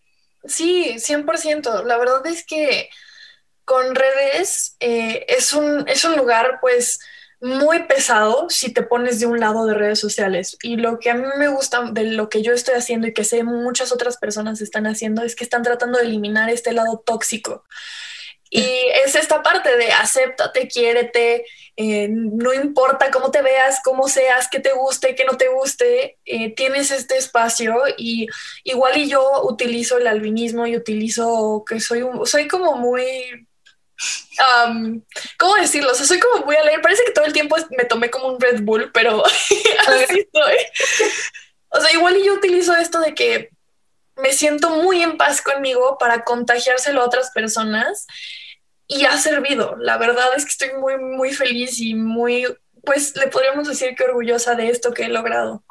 Sí, 0.48 0.96
100%. 1.00 1.84
La 1.84 1.98
verdad 1.98 2.25
es 2.25 2.46
que 2.46 2.89
con 3.66 3.96
redes 3.96 4.75
eh, 4.80 5.25
es, 5.27 5.54
un, 5.54 5.88
es 5.88 6.06
un 6.06 6.16
lugar 6.16 6.60
pues 6.62 7.00
muy 7.39 7.84
pesado 7.84 8.50
si 8.50 8.74
te 8.74 8.82
pones 8.82 9.20
de 9.20 9.27
un 9.27 9.39
lado 9.39 9.66
de 9.66 9.74
redes 9.74 10.00
sociales. 10.00 10.58
Y 10.62 10.77
lo 10.77 11.00
que 11.00 11.10
a 11.10 11.16
mí 11.16 11.27
me 11.38 11.50
gusta 11.50 11.84
de 11.92 12.06
lo 12.06 12.30
que 12.30 12.42
yo 12.42 12.54
estoy 12.54 12.75
haciendo 12.75 13.08
y 13.08 13.13
que 13.13 13.24
sé 13.24 13.44
muchas 13.44 13.92
otras 13.92 14.18
personas 14.18 14.62
están 14.62 14.88
haciendo 14.88 15.24
es 15.24 15.36
que 15.36 15.44
están 15.44 15.63
tratando 15.63 16.00
de 16.00 16.06
eliminar 16.06 16.50
este 16.50 16.74
lado 16.74 17.04
tóxico. 17.06 17.63
Y 18.51 18.63
es 19.06 19.16
esta 19.16 19.44
parte 19.44 19.75
de 19.77 19.92
acéptate, 19.92 20.68
quiérete, 20.68 21.46
eh, 21.75 22.08
no 22.10 22.54
importa 22.54 23.12
cómo 23.12 23.30
te 23.30 23.42
veas, 23.42 23.82
cómo 23.84 24.08
seas, 24.08 24.48
qué 24.50 24.60
te 24.60 24.74
guste, 24.74 25.16
qué 25.16 25.25
no 25.25 25.38
te 25.38 25.50
guste, 25.50 26.18
eh, 26.25 26.56
tienes 26.56 26.92
este 26.92 27.18
espacio 27.18 27.75
y 27.98 28.27
igual 28.63 28.98
y 28.98 29.10
yo 29.10 29.44
utilizo 29.44 29.98
el 29.98 30.08
albinismo 30.08 30.66
y 30.66 30.77
utilizo 30.77 31.63
que 31.68 31.80
soy, 31.80 32.04
soy 32.25 32.48
como 32.48 32.75
muy... 32.75 33.04
¿Cómo 35.39 35.56
decirlo? 35.56 35.92
O 35.92 35.96
sea, 35.96 36.06
soy 36.06 36.20
como 36.20 36.46
muy 36.46 36.56
alegre. 36.56 36.84
Parece 36.84 37.04
que 37.04 37.13
todo 37.13 37.25
el 37.25 37.34
tiempo 37.34 37.56
me 37.75 37.86
tomé 37.86 38.12
como 38.12 38.27
un 38.27 38.39
Red 38.39 38.62
Bull, 38.62 38.92
pero 38.94 39.25
así 39.88 40.27
soy. 40.32 40.56
O 41.70 41.82
sea, 41.82 41.92
igual 41.94 42.16
y 42.18 42.24
yo 42.24 42.36
utilizo 42.36 42.75
esto 42.75 43.00
de 43.00 43.16
que 43.16 43.50
me 44.18 44.34
siento 44.34 44.70
muy 44.70 45.02
en 45.02 45.18
paz 45.18 45.42
conmigo 45.42 45.98
para 46.00 46.24
contagiárselo 46.24 47.02
a 47.02 47.06
otras 47.06 47.32
personas 47.32 48.08
y 48.88 49.06
ha 49.06 49.18
servido. 49.18 49.76
La 49.80 49.98
verdad 49.98 50.28
es 50.36 50.46
que 50.46 50.52
estoy 50.52 50.80
muy, 50.80 50.98
muy 50.98 51.32
feliz 51.32 51.80
y 51.80 51.94
muy, 51.94 52.46
pues 52.84 53.16
le 53.16 53.28
podríamos 53.28 53.68
decir 53.68 53.96
que 53.96 54.04
orgullosa 54.04 54.56
de 54.56 54.70
esto 54.70 54.94
que 54.94 55.04
he 55.04 55.10
logrado. 55.10 55.64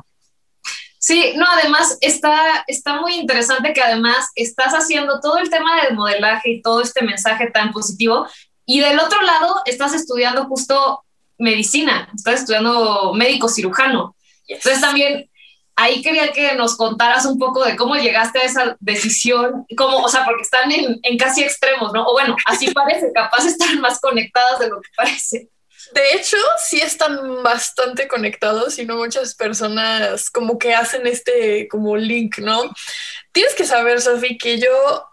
Sí, 0.99 1.35
no, 1.37 1.47
además 1.49 1.99
está, 2.01 2.65
está 2.67 3.01
muy 3.01 3.15
interesante 3.15 3.73
que 3.73 3.81
además 3.83 4.29
estás 4.35 4.73
haciendo 4.73 5.21
todo 5.21 5.39
el 5.39 5.51
tema 5.51 5.83
del 5.83 5.95
modelaje 5.95 6.51
y 6.51 6.63
todo 6.63 6.83
este 6.83 7.05
mensaje 7.05 7.51
tan 7.51 7.73
positivo 7.73 8.27
y 8.65 8.81
del 8.81 8.99
otro 8.99 9.23
lado 9.23 9.63
estás 9.67 9.95
estudiando 9.95 10.47
justo 10.47 11.05
medicina, 11.39 12.11
estás 12.15 12.41
estudiando 12.41 13.13
médico 13.15 13.49
cirujano. 13.49 14.17
Entonces 14.49 14.81
también 14.81 15.31
ahí 15.77 16.03
quería 16.03 16.33
que 16.33 16.55
nos 16.55 16.77
contaras 16.77 17.27
un 17.27 17.39
poco 17.39 17.65
de 17.65 17.77
cómo 17.77 17.95
llegaste 17.97 18.39
a 18.41 18.45
esa 18.45 18.77
decisión, 18.81 19.67
cómo, 19.77 19.99
o 19.99 20.09
sea, 20.09 20.25
porque 20.25 20.43
están 20.43 20.73
en, 20.73 20.99
en 21.03 21.19
casi 21.19 21.43
extremos, 21.43 21.93
¿no? 21.93 22.07
O 22.07 22.13
bueno, 22.13 22.35
así 22.47 22.71
parece, 22.75 23.13
capaz 23.13 23.45
están 23.47 23.81
más 23.81 24.01
conectadas 24.01 24.59
de 24.59 24.69
lo 24.69 24.81
que 24.81 24.89
parece. 24.97 25.51
De 25.93 26.15
hecho, 26.15 26.37
sí 26.59 26.81
están 26.81 27.45
bastante 27.45 28.09
conectados 28.09 28.79
y 28.79 28.85
no 28.85 28.97
muchas 28.97 29.37
personas 29.37 30.31
como 30.31 30.59
que 30.59 30.75
hacen 30.75 31.07
este 31.07 31.69
como 31.69 31.97
link, 31.97 32.39
¿no? 32.39 32.63
Tienes 33.31 33.55
que 33.55 33.65
saber, 33.65 34.01
Sofi, 34.01 34.37
que 34.37 34.59
yo 34.59 35.07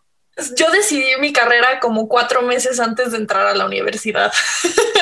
yo 0.55 0.72
decidí 0.72 1.05
mi 1.20 1.32
carrera 1.32 1.79
como 1.79 2.08
cuatro 2.08 2.41
meses 2.41 2.79
antes 2.79 3.12
de 3.12 3.17
entrar 3.17 3.46
a 3.46 3.53
la 3.53 3.65
universidad. 3.65 4.34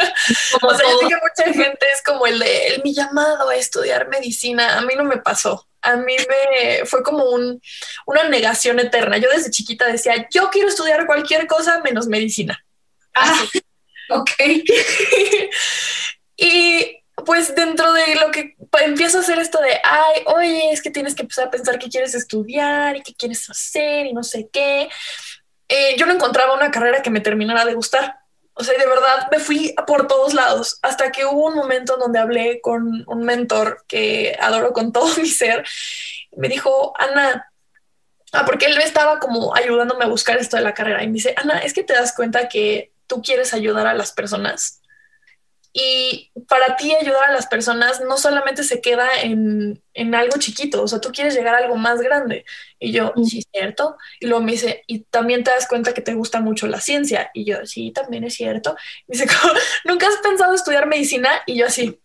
o 0.61 0.75
sea, 0.75 0.89
yo 0.89 0.99
sé 0.99 1.07
que 1.07 1.15
mucha 1.15 1.63
gente 1.63 1.85
es 1.93 2.01
como 2.03 2.27
el 2.27 2.39
de 2.39 2.67
el, 2.67 2.83
mi 2.83 2.93
llamado 2.93 3.49
a 3.49 3.55
estudiar 3.55 4.07
medicina. 4.09 4.77
A 4.77 4.81
mí 4.81 4.93
no 4.95 5.03
me 5.03 5.17
pasó. 5.17 5.67
A 5.81 5.95
mí 5.95 6.15
me 6.15 6.85
fue 6.85 7.03
como 7.03 7.25
un, 7.25 7.61
una 8.05 8.23
negación 8.25 8.79
eterna. 8.79 9.17
Yo 9.17 9.29
desde 9.29 9.51
chiquita 9.51 9.87
decía, 9.87 10.27
yo 10.31 10.49
quiero 10.49 10.69
estudiar 10.69 11.05
cualquier 11.05 11.47
cosa 11.47 11.81
menos 11.81 12.07
medicina. 12.07 12.63
Ah, 13.15 13.45
ok. 14.09 14.29
y 16.37 16.97
pues 17.25 17.55
dentro 17.55 17.93
de 17.93 18.15
lo 18.15 18.31
que 18.31 18.55
empiezo 18.83 19.17
a 19.17 19.21
hacer 19.21 19.39
esto 19.39 19.59
de, 19.61 19.79
ay, 19.83 20.23
oye, 20.25 20.71
es 20.71 20.81
que 20.81 20.91
tienes 20.91 21.15
que 21.15 21.23
empezar 21.23 21.47
a 21.47 21.51
pensar 21.51 21.79
qué 21.79 21.89
quieres 21.89 22.15
estudiar 22.15 22.95
y 22.97 23.03
qué 23.03 23.13
quieres 23.13 23.49
hacer 23.49 24.05
y 24.05 24.13
no 24.13 24.23
sé 24.23 24.49
qué, 24.51 24.89
eh, 25.67 25.95
yo 25.97 26.05
no 26.05 26.13
encontraba 26.13 26.53
una 26.53 26.71
carrera 26.71 27.01
que 27.01 27.09
me 27.09 27.21
terminara 27.21 27.65
de 27.65 27.73
gustar. 27.73 28.20
O 28.61 28.63
sea, 28.63 28.77
de 28.77 28.85
verdad 28.85 29.27
me 29.31 29.39
fui 29.39 29.73
por 29.87 30.05
todos 30.05 30.35
lados 30.35 30.77
hasta 30.83 31.11
que 31.11 31.25
hubo 31.25 31.47
un 31.47 31.55
momento 31.55 31.97
donde 31.97 32.19
hablé 32.19 32.61
con 32.61 33.03
un 33.07 33.23
mentor 33.23 33.83
que 33.87 34.37
adoro 34.39 34.71
con 34.71 34.91
todo 34.91 35.07
mi 35.17 35.27
ser. 35.27 35.65
Me 36.37 36.47
dijo, 36.47 36.93
Ana, 36.99 37.51
ah, 38.33 38.45
porque 38.45 38.67
él 38.67 38.77
estaba 38.77 39.17
como 39.17 39.55
ayudándome 39.55 40.05
a 40.05 40.09
buscar 40.09 40.37
esto 40.37 40.57
de 40.57 40.61
la 40.61 40.75
carrera 40.75 41.03
y 41.03 41.07
me 41.07 41.13
dice, 41.13 41.33
Ana, 41.37 41.57
es 41.57 41.73
que 41.73 41.83
te 41.83 41.93
das 41.93 42.13
cuenta 42.15 42.49
que 42.49 42.93
tú 43.07 43.23
quieres 43.23 43.55
ayudar 43.55 43.87
a 43.87 43.95
las 43.95 44.11
personas 44.11 44.80
y 45.73 46.31
para 46.49 46.75
ti 46.75 46.93
ayudar 46.93 47.29
a 47.29 47.33
las 47.33 47.47
personas 47.47 48.01
no 48.01 48.17
solamente 48.17 48.63
se 48.63 48.81
queda 48.81 49.07
en, 49.21 49.81
algo 50.13 50.37
chiquito, 50.37 50.83
o 50.83 50.87
sea, 50.87 50.99
tú 50.99 51.11
quieres 51.11 51.33
llegar 51.33 51.55
a 51.55 51.59
algo 51.59 51.77
más 51.77 52.01
grande. 52.01 52.45
Y 52.79 52.91
yo, 52.91 53.13
sí, 53.25 53.39
es 53.39 53.45
cierto. 53.53 53.97
Y 54.19 54.27
luego 54.27 54.43
me 54.43 54.51
dice, 54.51 54.83
y 54.87 54.99
también 55.03 55.43
te 55.43 55.51
das 55.51 55.67
cuenta 55.67 55.93
que 55.93 56.01
te 56.01 56.13
gusta 56.13 56.41
mucho 56.41 56.67
la 56.67 56.81
ciencia. 56.81 57.31
Y 57.33 57.45
yo, 57.45 57.65
sí, 57.65 57.91
también 57.91 58.25
es 58.25 58.33
cierto. 58.33 58.75
Y 59.07 59.13
dice, 59.13 59.27
¿nunca 59.85 60.07
has 60.07 60.17
pensado 60.17 60.53
estudiar 60.53 60.87
medicina? 60.87 61.29
Y 61.45 61.57
yo 61.57 61.67
así. 61.67 61.99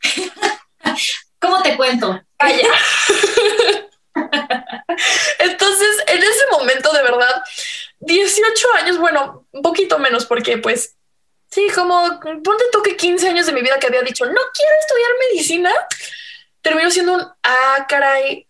¿Cómo 1.38 1.62
te 1.62 1.76
cuento? 1.76 2.22
Calla. 2.38 2.68
Entonces, 5.38 5.88
en 6.06 6.18
ese 6.18 6.44
momento, 6.50 6.92
de 6.92 7.02
verdad, 7.02 7.42
18 8.00 8.66
años, 8.74 8.98
bueno, 8.98 9.46
un 9.52 9.62
poquito 9.62 9.98
menos, 9.98 10.24
porque 10.24 10.56
pues 10.58 10.96
Sí, 11.56 11.68
como 11.74 12.20
ponte 12.20 12.64
tú 12.70 12.82
que 12.82 12.98
15 12.98 13.30
años 13.30 13.46
de 13.46 13.52
mi 13.54 13.62
vida 13.62 13.78
que 13.78 13.86
había 13.86 14.02
dicho, 14.02 14.26
no 14.26 14.40
quiero 14.52 14.72
estudiar 14.78 15.10
medicina, 15.30 15.72
terminó 16.60 16.90
siendo 16.90 17.14
un, 17.14 17.22
ah, 17.42 17.86
caray, 17.88 18.46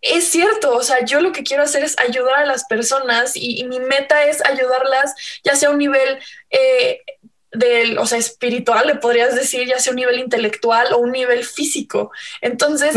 es 0.00 0.28
cierto, 0.28 0.76
o 0.76 0.84
sea, 0.84 1.04
yo 1.04 1.20
lo 1.20 1.32
que 1.32 1.42
quiero 1.42 1.64
hacer 1.64 1.82
es 1.82 1.98
ayudar 1.98 2.34
a 2.34 2.46
las 2.46 2.62
personas 2.66 3.32
y, 3.34 3.64
mi 3.64 3.80
meta 3.80 4.22
es 4.26 4.40
ayudarlas, 4.44 5.16
ya 5.42 5.56
sea 5.56 5.70
a 5.70 5.72
un 5.72 5.78
nivel 5.78 6.20
eh, 6.50 7.00
del, 7.50 7.98
o 7.98 8.06
sea, 8.06 8.18
espiritual, 8.18 8.86
le 8.86 8.94
podrías 8.94 9.34
decir, 9.34 9.66
ya 9.66 9.80
sea 9.80 9.90
un 9.90 9.96
nivel 9.96 10.20
intelectual 10.20 10.92
o 10.92 10.98
un 10.98 11.10
nivel 11.10 11.44
físico. 11.44 12.12
Entonces, 12.40 12.96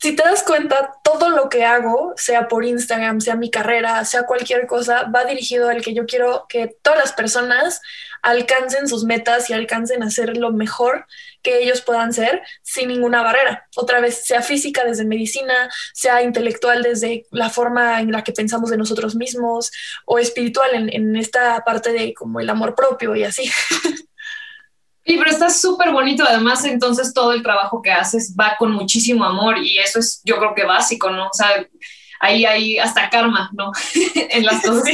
si 0.00 0.16
te 0.16 0.24
das 0.24 0.42
cuenta, 0.42 0.94
todo 1.04 1.28
lo 1.28 1.48
que 1.48 1.64
hago, 1.64 2.14
sea 2.16 2.48
por 2.48 2.64
Instagram, 2.64 3.20
sea 3.20 3.36
mi 3.36 3.52
carrera, 3.52 4.04
sea 4.04 4.24
cualquier 4.24 4.66
cosa, 4.66 5.04
va 5.04 5.24
dirigido 5.24 5.68
al 5.68 5.80
que 5.80 5.94
yo 5.94 6.06
quiero 6.06 6.46
que 6.48 6.74
todas 6.82 6.98
las 6.98 7.12
personas 7.12 7.80
alcancen 8.22 8.88
sus 8.88 9.04
metas 9.04 9.50
y 9.50 9.52
alcancen 9.52 10.02
a 10.02 10.10
ser 10.10 10.36
lo 10.36 10.52
mejor 10.52 11.06
que 11.42 11.62
ellos 11.62 11.80
puedan 11.80 12.12
ser 12.12 12.42
sin 12.62 12.88
ninguna 12.88 13.22
barrera. 13.22 13.68
Otra 13.76 14.00
vez, 14.00 14.24
sea 14.24 14.42
física 14.42 14.84
desde 14.84 15.04
medicina, 15.04 15.70
sea 15.94 16.22
intelectual 16.22 16.82
desde 16.82 17.26
la 17.30 17.50
forma 17.50 18.00
en 18.00 18.12
la 18.12 18.22
que 18.24 18.32
pensamos 18.32 18.70
de 18.70 18.76
nosotros 18.76 19.14
mismos 19.14 19.70
o 20.04 20.18
espiritual 20.18 20.74
en, 20.74 20.92
en 20.92 21.16
esta 21.16 21.62
parte 21.64 21.92
de 21.92 22.14
como 22.14 22.40
el 22.40 22.50
amor 22.50 22.74
propio 22.74 23.16
y 23.16 23.24
así. 23.24 23.50
Sí, 25.10 25.16
pero 25.16 25.30
está 25.30 25.50
súper 25.50 25.90
bonito. 25.90 26.24
Además, 26.28 26.64
entonces 26.64 27.12
todo 27.12 27.32
el 27.32 27.42
trabajo 27.42 27.82
que 27.82 27.90
haces 27.90 28.34
va 28.38 28.54
con 28.58 28.70
muchísimo 28.70 29.24
amor 29.24 29.58
y 29.58 29.78
eso 29.78 29.98
es, 29.98 30.20
yo 30.24 30.36
creo 30.36 30.54
que 30.54 30.64
básico, 30.64 31.10
¿no? 31.10 31.26
O 31.26 31.32
sea, 31.32 31.66
ahí 32.20 32.44
hay 32.44 32.78
hasta 32.78 33.10
karma, 33.10 33.50
¿no? 33.52 33.72
en 34.14 34.44
las 34.44 34.62
cosas. 34.62 34.84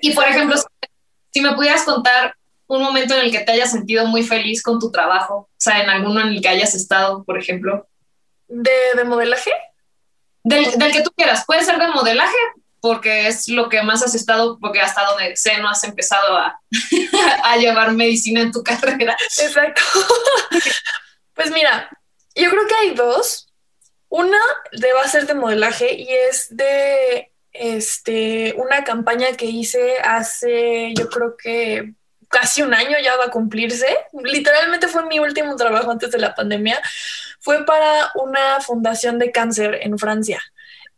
y 0.00 0.12
por 0.12 0.24
ejemplo, 0.24 0.56
si 0.58 0.64
me 1.40 1.54
pudieras 1.54 1.82
contar 1.82 2.34
un 2.66 2.82
momento 2.82 3.14
en 3.14 3.26
el 3.26 3.30
que 3.30 3.40
te 3.40 3.52
hayas 3.52 3.70
sentido 3.70 4.06
muy 4.06 4.22
feliz 4.22 4.62
con 4.62 4.78
tu 4.78 4.90
trabajo, 4.90 5.34
o 5.34 5.50
sea, 5.56 5.82
en 5.82 5.90
alguno 5.90 6.20
en 6.20 6.28
el 6.28 6.40
que 6.40 6.48
hayas 6.48 6.74
estado, 6.74 7.24
por 7.24 7.38
ejemplo. 7.38 7.88
¿De, 8.48 8.70
de 8.96 9.04
modelaje? 9.04 9.52
Del, 10.42 10.78
del, 10.78 10.92
que 10.92 11.02
tú 11.02 11.10
quieras. 11.16 11.44
Puede 11.46 11.64
ser 11.64 11.78
de 11.78 11.88
modelaje, 11.88 12.36
porque 12.80 13.28
es 13.28 13.48
lo 13.48 13.68
que 13.68 13.82
más 13.82 14.02
has 14.02 14.14
estado, 14.14 14.58
porque 14.60 14.80
hasta 14.80 15.04
donde 15.04 15.36
sé 15.36 15.58
no 15.58 15.68
has 15.68 15.84
empezado 15.84 16.36
a, 16.36 16.60
a 17.44 17.56
llevar 17.56 17.92
medicina 17.92 18.40
en 18.40 18.52
tu 18.52 18.62
carrera. 18.62 19.16
Exacto. 19.40 19.82
pues 21.34 21.50
mira, 21.50 21.88
yo 22.34 22.50
creo 22.50 22.66
que 22.66 22.74
hay 22.74 22.94
dos. 22.94 23.48
Una 24.08 24.38
debe 24.72 25.08
ser 25.08 25.26
de 25.26 25.34
modelaje 25.34 25.92
y 25.94 26.06
es 26.08 26.46
de 26.50 27.32
este, 27.54 28.52
una 28.58 28.84
campaña 28.84 29.28
que 29.36 29.46
hice 29.46 29.98
hace, 30.00 30.92
yo 30.94 31.08
creo 31.08 31.36
que 31.36 31.94
casi 32.28 32.62
un 32.62 32.74
año 32.74 32.96
ya 33.02 33.16
va 33.16 33.26
a 33.26 33.30
cumplirse. 33.30 33.86
Literalmente 34.24 34.88
fue 34.88 35.06
mi 35.06 35.20
último 35.20 35.54
trabajo 35.54 35.90
antes 35.90 36.10
de 36.10 36.18
la 36.18 36.34
pandemia. 36.34 36.82
Fue 37.38 37.64
para 37.64 38.10
una 38.16 38.60
fundación 38.60 39.18
de 39.18 39.30
cáncer 39.30 39.78
en 39.82 39.96
Francia. 39.98 40.42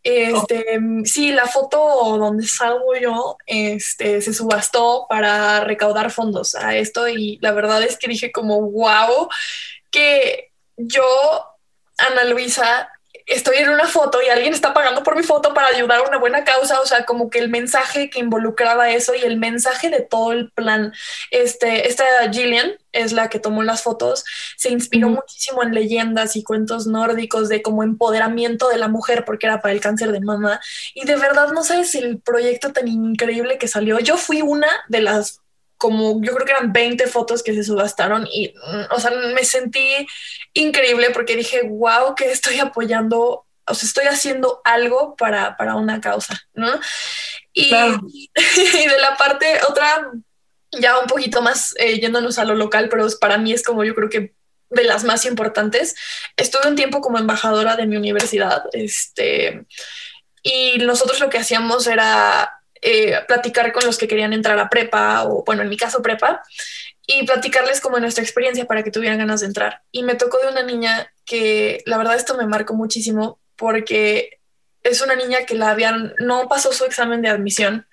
Este, 0.03 0.79
sí, 1.05 1.33
la 1.33 1.47
foto 1.47 2.17
donde 2.17 2.47
salgo 2.47 2.97
yo, 2.97 3.37
este, 3.45 4.23
se 4.23 4.33
subastó 4.33 5.07
para 5.09 5.61
recaudar 5.61 6.13
fondos 6.13 6.55
a 6.55 6.77
esto 6.77 7.09
y 7.09 7.39
la 7.43 7.51
verdad 7.51 7.83
es 7.83 7.99
que 7.99 8.07
dije 8.07 8.31
como, 8.31 8.63
wow, 8.71 9.29
que 9.91 10.53
yo, 10.77 11.05
Ana 11.99 12.23
Luisa, 12.23 12.89
estoy 13.27 13.57
en 13.57 13.69
una 13.71 13.87
foto 13.87 14.23
y 14.23 14.29
alguien 14.29 14.55
está 14.55 14.73
pagando 14.73 15.03
por 15.03 15.17
mi 15.17 15.25
foto 15.25 15.53
para 15.53 15.69
ayudar 15.69 15.99
a 15.99 16.09
una 16.09 16.19
buena 16.19 16.45
causa, 16.45 16.81
o 16.81 16.87
sea, 16.87 17.05
como 17.05 17.29
que 17.29 17.41
el 17.41 17.49
mensaje 17.49 18.09
que 18.09 18.21
involucraba 18.21 18.91
eso 18.91 19.15
y 19.15 19.23
el 19.23 19.37
mensaje 19.37 19.91
de 19.91 20.01
todo 20.01 20.33
el 20.33 20.51
plan, 20.53 20.93
este, 21.31 21.89
esta 21.89 22.05
Gillian 22.33 22.73
es 22.93 23.13
la 23.13 23.29
que 23.29 23.41
tomó 23.41 23.63
las 23.63 23.83
fotos, 23.83 24.25
se 24.57 24.71
inspiró 24.71 25.09
muchísimo 25.09 25.63
en 25.63 25.75
leyendas 25.75 26.37
y 26.37 26.45
cuentos 26.45 26.87
nórdicos 26.87 27.49
de 27.49 27.63
como 27.63 27.83
empoderamiento 27.83 28.69
de 28.69 28.79
la 28.79 28.89
mujer 28.89 29.25
porque 29.25 29.47
era 29.47 29.61
para 29.61 29.75
el 29.75 29.81
cáncer 29.81 30.13
de 30.13 30.21
mama 30.21 30.61
y 30.95 31.05
de 31.05 31.17
verdad 31.17 31.53
no 31.53 31.65
sabes 31.65 31.95
el 31.95 32.21
proyecto 32.21 32.73
tan 32.73 32.89
increíble 32.89 33.59
que 33.59 33.69
salió. 33.69 33.99
Yo 33.99 34.17
fui 34.17 34.41
una 34.41 34.69
de 34.89 35.01
las 35.01 35.43
como 35.77 36.23
yo 36.23 36.35
creo 36.35 36.47
que 36.47 36.53
eran 36.53 36.73
20 36.73 37.07
fotos 37.07 37.43
que 37.43 37.55
se 37.55 37.65
subastaron 37.65 38.27
y, 38.31 38.49
mm, 38.49 38.95
o 38.95 39.01
sea, 39.01 39.11
me 39.11 39.45
sentí 39.45 40.07
increíble 40.55 41.11
porque 41.11 41.37
dije, 41.37 41.63
wow, 41.65 42.15
que 42.15 42.31
estoy 42.31 42.59
apoyando, 42.59 43.47
o 43.67 43.75
sea, 43.75 43.87
estoy 43.87 44.07
haciendo 44.07 44.61
algo 44.65 45.17
para, 45.17 45.57
para 45.57 45.77
una 45.77 46.01
causa, 46.01 46.41
¿no? 46.55 46.69
Y, 47.53 47.73
y, 48.35 48.89
de 48.89 48.99
la 49.01 49.17
parte 49.17 49.61
otra, 49.69 50.11
ya 50.73 50.99
un 50.99 51.07
poquito 51.07 51.43
más 51.43 51.75
eh, 51.79 52.01
yéndonos 52.01 52.39
a 52.39 52.45
lo 52.45 52.55
local, 52.55 52.89
pero 52.89 53.07
para 53.21 53.39
mí 53.39 53.53
es 53.53 53.63
como 53.63 53.85
yo 53.85 53.95
creo 53.95 54.09
que 54.09 54.35
de 54.71 54.85
las 54.85 55.05
más 55.05 55.25
importantes. 55.25 55.95
Estuve 56.37 56.69
un 56.69 56.77
tiempo 56.77 57.01
como 57.01 57.19
embajadora 57.19 57.77
de 57.77 57.87
mi 57.87 57.97
universidad, 57.97 58.65
este, 58.73 59.65
y 60.43 60.79
nosotros 60.79 61.21
lo 61.21 61.29
que 61.29 61.39
hacíamos 61.39 61.87
era 61.87 62.61
eh, 62.89 63.19
platicar 63.27 63.73
con 63.73 63.85
los 63.85 63.99
que 63.99 64.07
querían 64.07 64.33
entrar 64.33 64.57
a 64.61 64.69
prepa 64.69 65.25
o, 65.25 65.43
bueno, 65.43 65.63
en 65.63 65.69
mi 65.69 65.77
caso 65.77 66.01
prepa, 66.03 66.41
y 67.05 67.27
platicarles 67.27 67.81
como 67.81 67.99
nuestra 67.99 68.23
experiencia 68.23 68.65
para 68.65 68.85
que 68.85 68.93
tuvieran 68.93 69.19
ganas 69.19 69.41
de 69.41 69.49
entrar. 69.49 69.83
Y 69.91 70.05
me 70.05 70.15
tocó 70.15 70.39
de 70.39 70.47
una 70.47 70.63
niña 70.63 71.13
que 71.25 71.83
la 71.85 71.99
verdad 71.99 72.15
esto 72.15 72.37
me 72.37 72.47
marcó 72.47 72.75
muchísimo 72.75 73.41
porque 73.57 74.39
es 74.85 75.03
una 75.03 75.17
niña 75.17 75.47
que 75.47 75.57
la 75.57 75.71
habían, 75.71 76.15
no 76.21 76.47
pasó 76.49 76.73
su 76.73 76.85
examen 76.85 77.23
de 77.23 77.29
admisión 77.29 77.89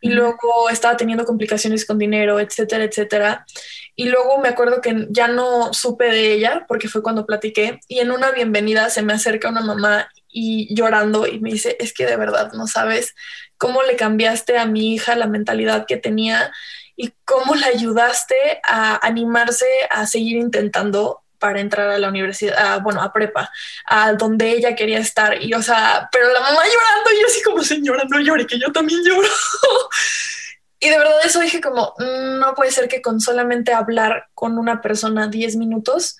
y 0.00 0.08
luego 0.08 0.68
estaba 0.68 0.96
teniendo 0.96 1.24
complicaciones 1.24 1.86
con 1.86 1.96
dinero, 1.96 2.40
etcétera, 2.40 2.82
etcétera. 2.82 3.46
Y 3.94 4.08
luego 4.08 4.38
me 4.38 4.48
acuerdo 4.48 4.80
que 4.80 5.06
ya 5.10 5.28
no 5.28 5.72
supe 5.72 6.06
de 6.06 6.32
ella 6.32 6.64
porque 6.66 6.88
fue 6.88 7.00
cuando 7.04 7.26
platiqué 7.26 7.78
y 7.86 8.00
en 8.00 8.10
una 8.10 8.32
bienvenida 8.32 8.90
se 8.90 9.02
me 9.02 9.12
acerca 9.12 9.50
una 9.50 9.60
mamá 9.60 10.08
y 10.28 10.74
llorando 10.74 11.28
y 11.28 11.38
me 11.38 11.52
dice, 11.52 11.76
es 11.78 11.92
que 11.92 12.06
de 12.06 12.16
verdad 12.16 12.52
no 12.54 12.66
sabes 12.66 13.14
cómo 13.62 13.84
le 13.84 13.94
cambiaste 13.94 14.58
a 14.58 14.66
mi 14.66 14.92
hija 14.92 15.14
la 15.14 15.28
mentalidad 15.28 15.86
que 15.86 15.96
tenía 15.96 16.50
y 16.96 17.12
cómo 17.24 17.54
la 17.54 17.68
ayudaste 17.68 18.60
a 18.64 19.06
animarse 19.06 19.66
a 19.88 20.04
seguir 20.04 20.38
intentando 20.38 21.22
para 21.38 21.60
entrar 21.60 21.88
a 21.88 21.98
la 22.00 22.08
universidad, 22.08 22.82
bueno, 22.82 23.00
a 23.00 23.12
prepa, 23.12 23.52
a 23.86 24.14
donde 24.14 24.50
ella 24.50 24.74
quería 24.74 24.98
estar. 24.98 25.40
Y, 25.40 25.54
o 25.54 25.62
sea, 25.62 26.08
pero 26.10 26.32
la 26.32 26.40
mamá 26.40 26.58
llorando 26.64 27.20
y 27.20 27.24
así 27.24 27.40
como, 27.40 27.62
señora, 27.62 28.02
no 28.10 28.18
llore, 28.18 28.48
que 28.48 28.58
yo 28.58 28.72
también 28.72 29.00
lloro. 29.04 29.28
y 30.80 30.88
de 30.88 30.98
verdad 30.98 31.20
eso 31.24 31.38
dije 31.38 31.60
como, 31.60 31.94
mm, 31.98 32.40
no 32.40 32.56
puede 32.56 32.72
ser 32.72 32.88
que 32.88 33.00
con 33.00 33.20
solamente 33.20 33.72
hablar 33.72 34.26
con 34.34 34.58
una 34.58 34.80
persona 34.80 35.28
10 35.28 35.54
minutos 35.54 36.16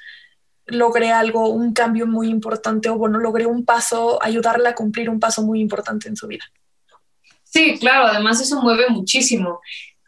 logré 0.67 1.11
algo, 1.11 1.49
un 1.49 1.73
cambio 1.73 2.07
muy 2.07 2.29
importante 2.29 2.89
o 2.89 2.99
bueno, 2.99 3.19
logré 3.19 3.47
un 3.47 3.65
paso, 3.65 4.23
ayudarla 4.23 4.71
a 4.71 4.75
cumplir 4.77 5.11
un 5.11 5.19
paso 5.19 5.43
muy 5.43 5.61
importante 5.61 6.09
en 6.09 6.15
su 6.15 6.29
vida. 6.29 6.45
Sí, 7.53 7.79
claro, 7.79 8.07
además 8.07 8.41
eso 8.41 8.63
mueve 8.63 8.89
muchísimo. 8.89 9.61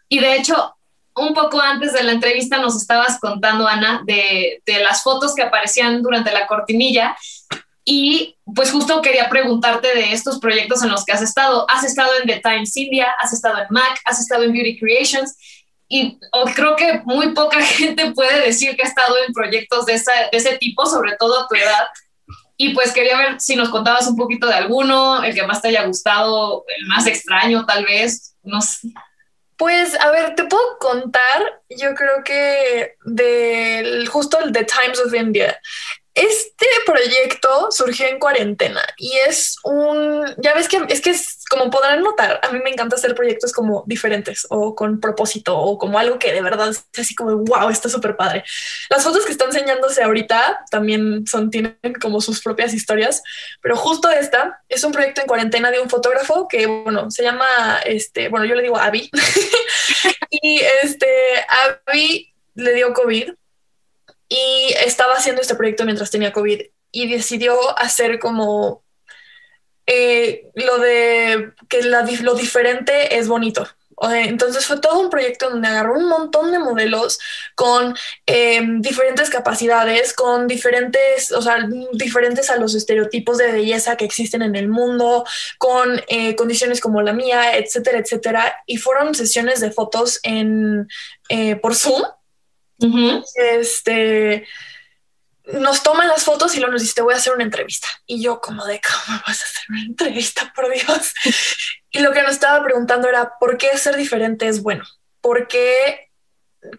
Y 0.08 0.18
de 0.18 0.36
hecho, 0.36 0.74
un 1.14 1.34
poco 1.34 1.60
antes 1.60 1.92
de 1.92 2.02
la 2.02 2.12
entrevista 2.12 2.58
nos 2.58 2.74
estabas 2.76 3.20
contando, 3.20 3.68
Ana, 3.68 4.02
de, 4.04 4.62
las 4.66 5.02
fotos 5.02 5.34
que 5.34 5.42
aparecían 5.42 6.02
durante 6.02 6.32
la 6.32 6.46
cortinilla. 6.46 7.16
Y 7.84 8.38
pues 8.54 8.72
justo 8.72 9.02
quería 9.02 9.28
preguntarte 9.28 9.94
de 9.94 10.14
estos 10.14 10.38
proyectos 10.38 10.82
en 10.82 10.90
los 10.90 11.04
que 11.04 11.12
has 11.12 11.20
estado. 11.20 11.66
Has 11.68 11.84
estado 11.84 12.10
en 12.20 12.26
The 12.26 12.40
Times 12.40 12.74
India, 12.78 13.14
has 13.18 13.34
estado 13.34 13.58
en 13.58 13.66
Mac, 13.68 14.00
has 14.06 14.20
estado 14.20 14.44
en 14.44 14.52
Beauty 14.52 14.78
Creations. 14.78 15.36
Y 15.86 16.18
oh, 16.32 16.46
creo 16.46 16.76
que 16.76 17.02
muy 17.04 17.34
poca 17.34 17.60
gente 17.62 18.12
puede 18.12 18.46
decir 18.46 18.74
que 18.74 18.84
ha 18.84 18.88
estado 18.88 19.16
en 19.26 19.34
proyectos 19.34 19.84
de, 19.84 19.92
de 19.92 20.28
ese 20.32 20.56
tipo, 20.56 20.86
sobre 20.86 21.14
todo 21.16 21.40
a 21.40 21.46
tu 21.46 21.56
edad. 21.56 21.84
Y 22.56 22.72
pues 22.72 22.92
quería 22.92 23.18
ver 23.18 23.40
si 23.40 23.56
nos 23.56 23.68
contabas 23.68 24.06
un 24.06 24.16
poquito 24.16 24.46
de 24.46 24.54
alguno, 24.54 25.22
el 25.24 25.34
que 25.34 25.46
más 25.46 25.60
te 25.60 25.68
haya 25.68 25.84
gustado, 25.84 26.64
el 26.68 26.86
más 26.86 27.06
extraño 27.06 27.66
tal 27.66 27.84
vez, 27.84 28.36
no 28.42 28.60
sé. 28.60 28.88
Pues 29.56 29.98
a 30.00 30.10
ver, 30.10 30.34
te 30.34 30.44
puedo 30.44 30.78
contar, 30.78 31.62
yo 31.68 31.94
creo 31.94 32.22
que 32.24 32.96
del 33.04 34.08
justo 34.08 34.40
el 34.40 34.52
The 34.52 34.64
Times 34.64 35.00
of 35.00 35.14
India. 35.14 35.60
Este 36.14 36.66
proyecto 36.86 37.72
surgió 37.72 38.06
en 38.06 38.20
cuarentena 38.20 38.80
y 38.96 39.16
es 39.26 39.56
un, 39.64 40.24
ya 40.38 40.54
ves 40.54 40.68
que 40.68 40.80
es 40.88 41.00
que 41.00 41.10
es, 41.10 41.44
como 41.50 41.70
podrán 41.70 42.02
notar, 42.02 42.38
a 42.40 42.52
mí 42.52 42.60
me 42.62 42.70
encanta 42.70 42.94
hacer 42.94 43.16
proyectos 43.16 43.52
como 43.52 43.82
diferentes 43.88 44.46
o 44.48 44.76
con 44.76 45.00
propósito 45.00 45.58
o 45.58 45.76
como 45.76 45.98
algo 45.98 46.20
que 46.20 46.32
de 46.32 46.40
verdad 46.40 46.70
es 46.70 46.86
así 46.96 47.16
como, 47.16 47.36
wow, 47.38 47.68
está 47.68 47.88
súper 47.88 48.16
padre. 48.16 48.44
Las 48.90 49.02
fotos 49.02 49.26
que 49.26 49.32
están 49.32 49.48
enseñándose 49.48 50.04
ahorita 50.04 50.64
también 50.70 51.26
son, 51.26 51.50
tienen 51.50 51.76
como 52.00 52.20
sus 52.20 52.40
propias 52.40 52.74
historias, 52.74 53.20
pero 53.60 53.76
justo 53.76 54.08
esta 54.08 54.62
es 54.68 54.84
un 54.84 54.92
proyecto 54.92 55.20
en 55.20 55.26
cuarentena 55.26 55.72
de 55.72 55.80
un 55.80 55.90
fotógrafo 55.90 56.46
que, 56.46 56.66
bueno, 56.66 57.10
se 57.10 57.24
llama, 57.24 57.80
este, 57.84 58.28
bueno, 58.28 58.46
yo 58.46 58.54
le 58.54 58.62
digo 58.62 58.78
Avi 58.78 59.10
y 60.30 60.60
este, 60.84 61.08
Avi 61.88 62.32
le 62.54 62.72
dio 62.72 62.92
COVID 62.92 63.32
y 64.34 64.74
estaba 64.84 65.14
haciendo 65.14 65.42
este 65.42 65.54
proyecto 65.54 65.84
mientras 65.84 66.10
tenía 66.10 66.32
COVID 66.32 66.60
y 66.90 67.08
decidió 67.08 67.78
hacer 67.78 68.18
como 68.18 68.82
eh, 69.86 70.50
lo 70.54 70.78
de 70.78 71.52
que 71.68 71.82
lo 71.82 72.34
diferente 72.34 73.16
es 73.16 73.28
bonito. 73.28 73.68
Entonces 74.12 74.66
fue 74.66 74.80
todo 74.80 74.98
un 74.98 75.08
proyecto 75.08 75.50
donde 75.50 75.68
agarró 75.68 75.94
un 75.94 76.08
montón 76.08 76.50
de 76.50 76.58
modelos 76.58 77.20
con 77.54 77.94
em, 78.26 78.80
diferentes 78.82 79.30
capacidades, 79.30 80.12
con 80.12 80.48
diferentes, 80.48 81.30
o 81.30 81.40
sea, 81.40 81.68
diferentes 81.92 82.50
a 82.50 82.56
los 82.56 82.74
estereotipos 82.74 83.38
de 83.38 83.52
belleza 83.52 83.96
que 83.96 84.04
existen 84.04 84.42
en 84.42 84.56
el 84.56 84.66
mundo, 84.66 85.24
con 85.58 86.02
eh, 86.08 86.34
condiciones 86.34 86.80
como 86.80 87.02
la 87.02 87.12
mía, 87.12 87.56
etcétera, 87.56 87.98
etcétera. 87.98 88.56
Y 88.66 88.78
fueron 88.78 89.14
sesiones 89.14 89.60
de 89.60 89.70
fotos 89.70 90.18
en, 90.24 90.88
eh, 91.28 91.54
por 91.54 91.76
Zoom 91.76 92.02
este, 93.36 94.46
nos 95.52 95.82
toman 95.82 96.08
las 96.08 96.24
fotos 96.24 96.54
y 96.54 96.58
luego 96.58 96.72
nos 96.72 96.82
dice, 96.82 96.94
te 96.94 97.02
voy 97.02 97.14
a 97.14 97.18
hacer 97.18 97.32
una 97.32 97.44
entrevista. 97.44 97.88
Y 98.06 98.22
yo 98.22 98.40
como 98.40 98.64
de, 98.64 98.80
¿cómo 98.80 99.20
vas 99.26 99.40
a 99.40 99.44
hacer 99.44 99.64
una 99.68 99.82
entrevista? 99.82 100.52
Por 100.54 100.72
Dios. 100.72 101.14
y 101.90 102.00
lo 102.00 102.12
que 102.12 102.22
nos 102.22 102.32
estaba 102.32 102.64
preguntando 102.64 103.08
era, 103.08 103.32
¿por 103.38 103.58
qué 103.58 103.76
ser 103.76 103.96
diferente 103.96 104.48
es 104.48 104.62
bueno? 104.62 104.84
¿Por 105.20 105.48
qué? 105.48 106.10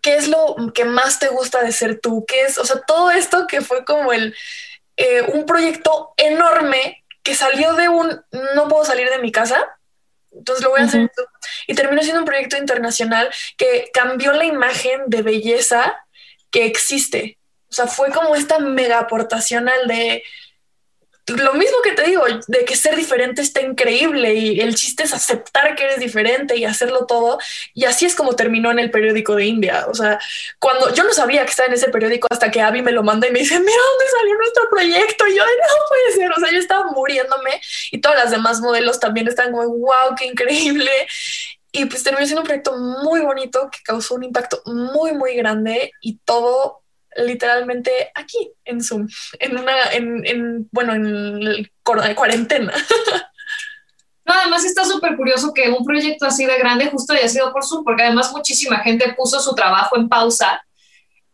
¿Qué 0.02 0.16
es 0.16 0.28
lo 0.28 0.56
que 0.74 0.86
más 0.86 1.20
te 1.20 1.28
gusta 1.28 1.62
de 1.62 1.72
ser 1.72 2.00
tú? 2.00 2.26
¿Qué 2.28 2.44
es? 2.44 2.58
O 2.58 2.66
sea, 2.66 2.82
todo 2.82 3.12
esto 3.12 3.46
que 3.48 3.62
fue 3.62 3.86
como 3.86 4.14
el, 4.14 4.36
eh, 4.98 5.22
un 5.34 5.46
proyecto 5.46 6.14
enorme 6.18 7.04
que 7.22 7.36
salió 7.36 7.74
de 7.74 7.90
un, 7.90 8.24
no 8.56 8.68
puedo 8.68 8.86
salir 8.86 9.10
de 9.10 9.20
mi 9.20 9.32
casa, 9.32 9.75
entonces 10.38 10.64
lo 10.64 10.72
voy 10.72 10.82
a 10.82 10.86
hacer. 10.86 11.12
Y 11.68 11.76
terminó 11.76 12.02
siendo 12.02 12.20
un 12.20 12.26
proyecto 12.26 12.58
internacional 12.58 13.30
que 13.58 13.90
cambió 13.94 14.32
la 14.34 14.46
imagen 14.46 15.04
de 15.08 15.22
belleza 15.22 15.96
que 16.52 16.66
existe 16.66 17.38
o 17.70 17.74
sea, 17.76 17.88
fue 17.88 18.10
como 18.10 18.36
esta 18.36 18.60
mega 18.60 19.00
aportación 19.00 19.68
al 19.68 19.86
de 19.88 20.24
lo 21.28 21.54
mismo 21.56 21.78
que 21.84 21.94
te 21.94 22.04
digo, 22.04 22.24
de 22.48 22.66
que 22.66 22.76
ser 22.76 22.96
diferente 22.96 23.42
está 23.42 23.62
increíble 23.62 24.36
y 24.36 24.62
el 24.62 24.76
chiste 24.76 25.04
es 25.04 25.14
aceptar 25.14 25.76
que 25.76 25.84
eres 25.84 26.00
diferente 26.00 26.56
y 26.56 26.66
hacerlo 26.66 27.08
todo. 27.08 27.40
Y 27.74 27.86
así 27.86 28.06
es 28.06 28.14
como 28.14 28.36
terminó 28.36 28.70
en 28.70 28.78
el 28.78 28.92
periódico 28.92 29.36
de 29.36 29.46
India. 29.46 29.88
O 29.90 29.96
sea, 29.96 30.20
cuando 30.60 30.94
yo 30.94 31.04
no 31.04 31.14
sabía 31.14 31.44
que 31.44 31.50
estaba 31.50 31.68
en 31.68 31.74
ese 31.74 31.90
periódico 31.90 32.28
hasta 32.30 32.52
que 32.52 32.62
Abby 32.62 32.84
me 32.84 32.92
lo 32.92 33.02
manda 33.02 33.28
y 33.28 33.32
me 33.32 33.40
dice, 33.40 33.60
mira 33.60 33.82
dónde 33.92 34.06
salió 34.12 34.38
nuestro 34.38 34.70
proyecto. 34.70 35.28
Y 35.28 35.36
yo, 35.36 35.44
no 35.44 35.86
puede 35.90 36.12
ser. 36.16 36.32
O 36.32 36.40
sea, 36.40 36.52
yo 36.52 36.60
estaba 36.60 36.92
muriéndome 36.92 37.60
y 37.92 38.00
todas 38.00 38.18
las 38.18 38.32
demás 38.32 38.62
modelos 38.62 39.00
también 39.00 39.28
están 39.28 39.52
como, 39.52 39.68
wow, 39.68 40.16
qué 40.18 40.26
increíble. 40.26 40.92
Y 41.72 41.86
pues 41.86 42.04
terminó 42.04 42.26
siendo 42.26 42.42
un 42.42 42.48
proyecto 42.48 42.78
muy 42.78 43.22
bonito 43.22 43.70
que 43.72 43.80
causó 43.84 44.16
un 44.16 44.24
impacto 44.24 44.62
muy, 44.66 45.14
muy 45.14 45.36
grande 45.36 45.92
y 46.02 46.20
todo 46.24 46.85
literalmente 47.16 48.12
aquí 48.14 48.52
en 48.64 48.82
Zoom, 48.82 49.08
en 49.40 49.58
una, 49.58 49.92
en, 49.94 50.68
bueno, 50.72 50.94
en 50.94 51.70
cuarentena. 52.16 52.74
No, 54.26 54.34
además 54.34 54.66
está 54.66 54.84
súper 54.86 55.16
curioso 55.16 55.54
que 55.54 55.70
un 55.70 55.86
proyecto 55.86 56.26
así 56.26 56.48
de 56.48 56.58
grande 56.58 56.88
justo 56.88 57.14
haya 57.14 57.30
sido 57.30 57.54
por 57.54 57.64
Zoom, 57.64 57.84
porque 57.84 58.04
además 58.04 58.32
muchísima 58.32 58.80
gente 58.80 59.14
puso 59.16 59.40
su 59.40 59.54
trabajo 59.54 59.98
en 59.98 60.10
pausa 60.10 60.66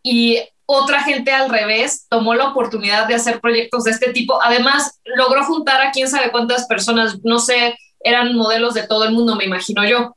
y 0.04 0.41
otra 0.65 1.02
gente 1.02 1.32
al 1.32 1.50
revés 1.50 2.08
tomó 2.10 2.34
la 2.34 2.50
oportunidad 2.50 3.08
de 3.08 3.15
hacer 3.15 3.39
proyectos 3.39 3.86
de 3.86 3.91
este 3.91 4.12
tipo. 4.12 4.41
Además, 4.44 5.00
logró 5.04 5.44
juntar 5.46 5.82
a 5.82 5.91
quién 5.91 6.10
sabe 6.10 6.32
cuántas 6.32 6.67
personas, 6.67 7.20
no 7.24 7.39
sé, 7.39 7.78
eran 8.02 8.36
modelos 8.36 8.74
de 8.74 8.88
todo 8.88 9.06
el 9.06 9.13
mundo, 9.13 9.36
me 9.36 9.46
imagino 9.46 9.86
yo. 9.86 10.15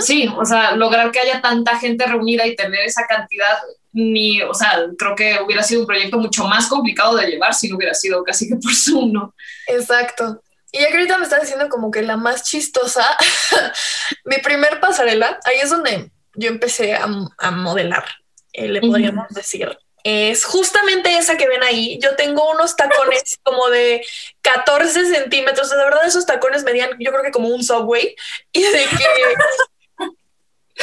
Sí, 0.00 0.28
o 0.34 0.44
sea, 0.44 0.74
lograr 0.74 1.10
que 1.10 1.20
haya 1.20 1.42
tanta 1.42 1.78
gente 1.78 2.06
reunida 2.06 2.46
y 2.46 2.56
tener 2.56 2.80
esa 2.80 3.06
cantidad 3.06 3.58
ni, 3.96 4.42
o 4.42 4.52
sea, 4.52 4.84
creo 4.98 5.16
que 5.16 5.38
hubiera 5.42 5.62
sido 5.62 5.80
un 5.80 5.86
proyecto 5.86 6.18
mucho 6.18 6.44
más 6.44 6.68
complicado 6.68 7.16
de 7.16 7.28
llevar 7.28 7.54
si 7.54 7.66
no 7.66 7.76
hubiera 7.76 7.94
sido 7.94 8.22
casi 8.22 8.46
que 8.46 8.56
por 8.56 8.74
Zoom, 8.74 9.10
¿no? 9.10 9.34
Exacto. 9.66 10.42
Y 10.70 10.80
ya 10.80 10.88
que 10.88 10.98
ahorita 10.98 11.16
me 11.16 11.24
estás 11.24 11.40
diciendo 11.40 11.70
como 11.70 11.90
que 11.90 12.02
la 12.02 12.18
más 12.18 12.42
chistosa, 12.42 13.16
mi 14.26 14.36
primer 14.38 14.80
pasarela, 14.80 15.40
ahí 15.44 15.56
es 15.62 15.70
donde 15.70 16.10
yo 16.34 16.48
empecé 16.50 16.94
a, 16.94 17.06
modelar, 17.50 18.04
eh, 18.52 18.68
le 18.68 18.82
podríamos 18.82 19.28
decir. 19.30 19.78
Es 20.04 20.44
justamente 20.44 21.16
esa 21.16 21.38
que 21.38 21.48
ven 21.48 21.62
ahí. 21.62 21.98
Yo 22.00 22.14
tengo 22.16 22.50
unos 22.50 22.76
tacones 22.76 23.38
como 23.42 23.70
de 23.70 24.04
14 24.42 25.06
centímetros. 25.06 25.70
De 25.70 25.76
verdad, 25.76 26.06
esos 26.06 26.26
tacones 26.26 26.64
medían, 26.64 26.90
yo 27.00 27.10
creo 27.10 27.24
que 27.24 27.32
como 27.32 27.48
un 27.48 27.64
subway. 27.64 28.14
Y 28.52 28.62
de 28.62 28.84
que 28.84 29.04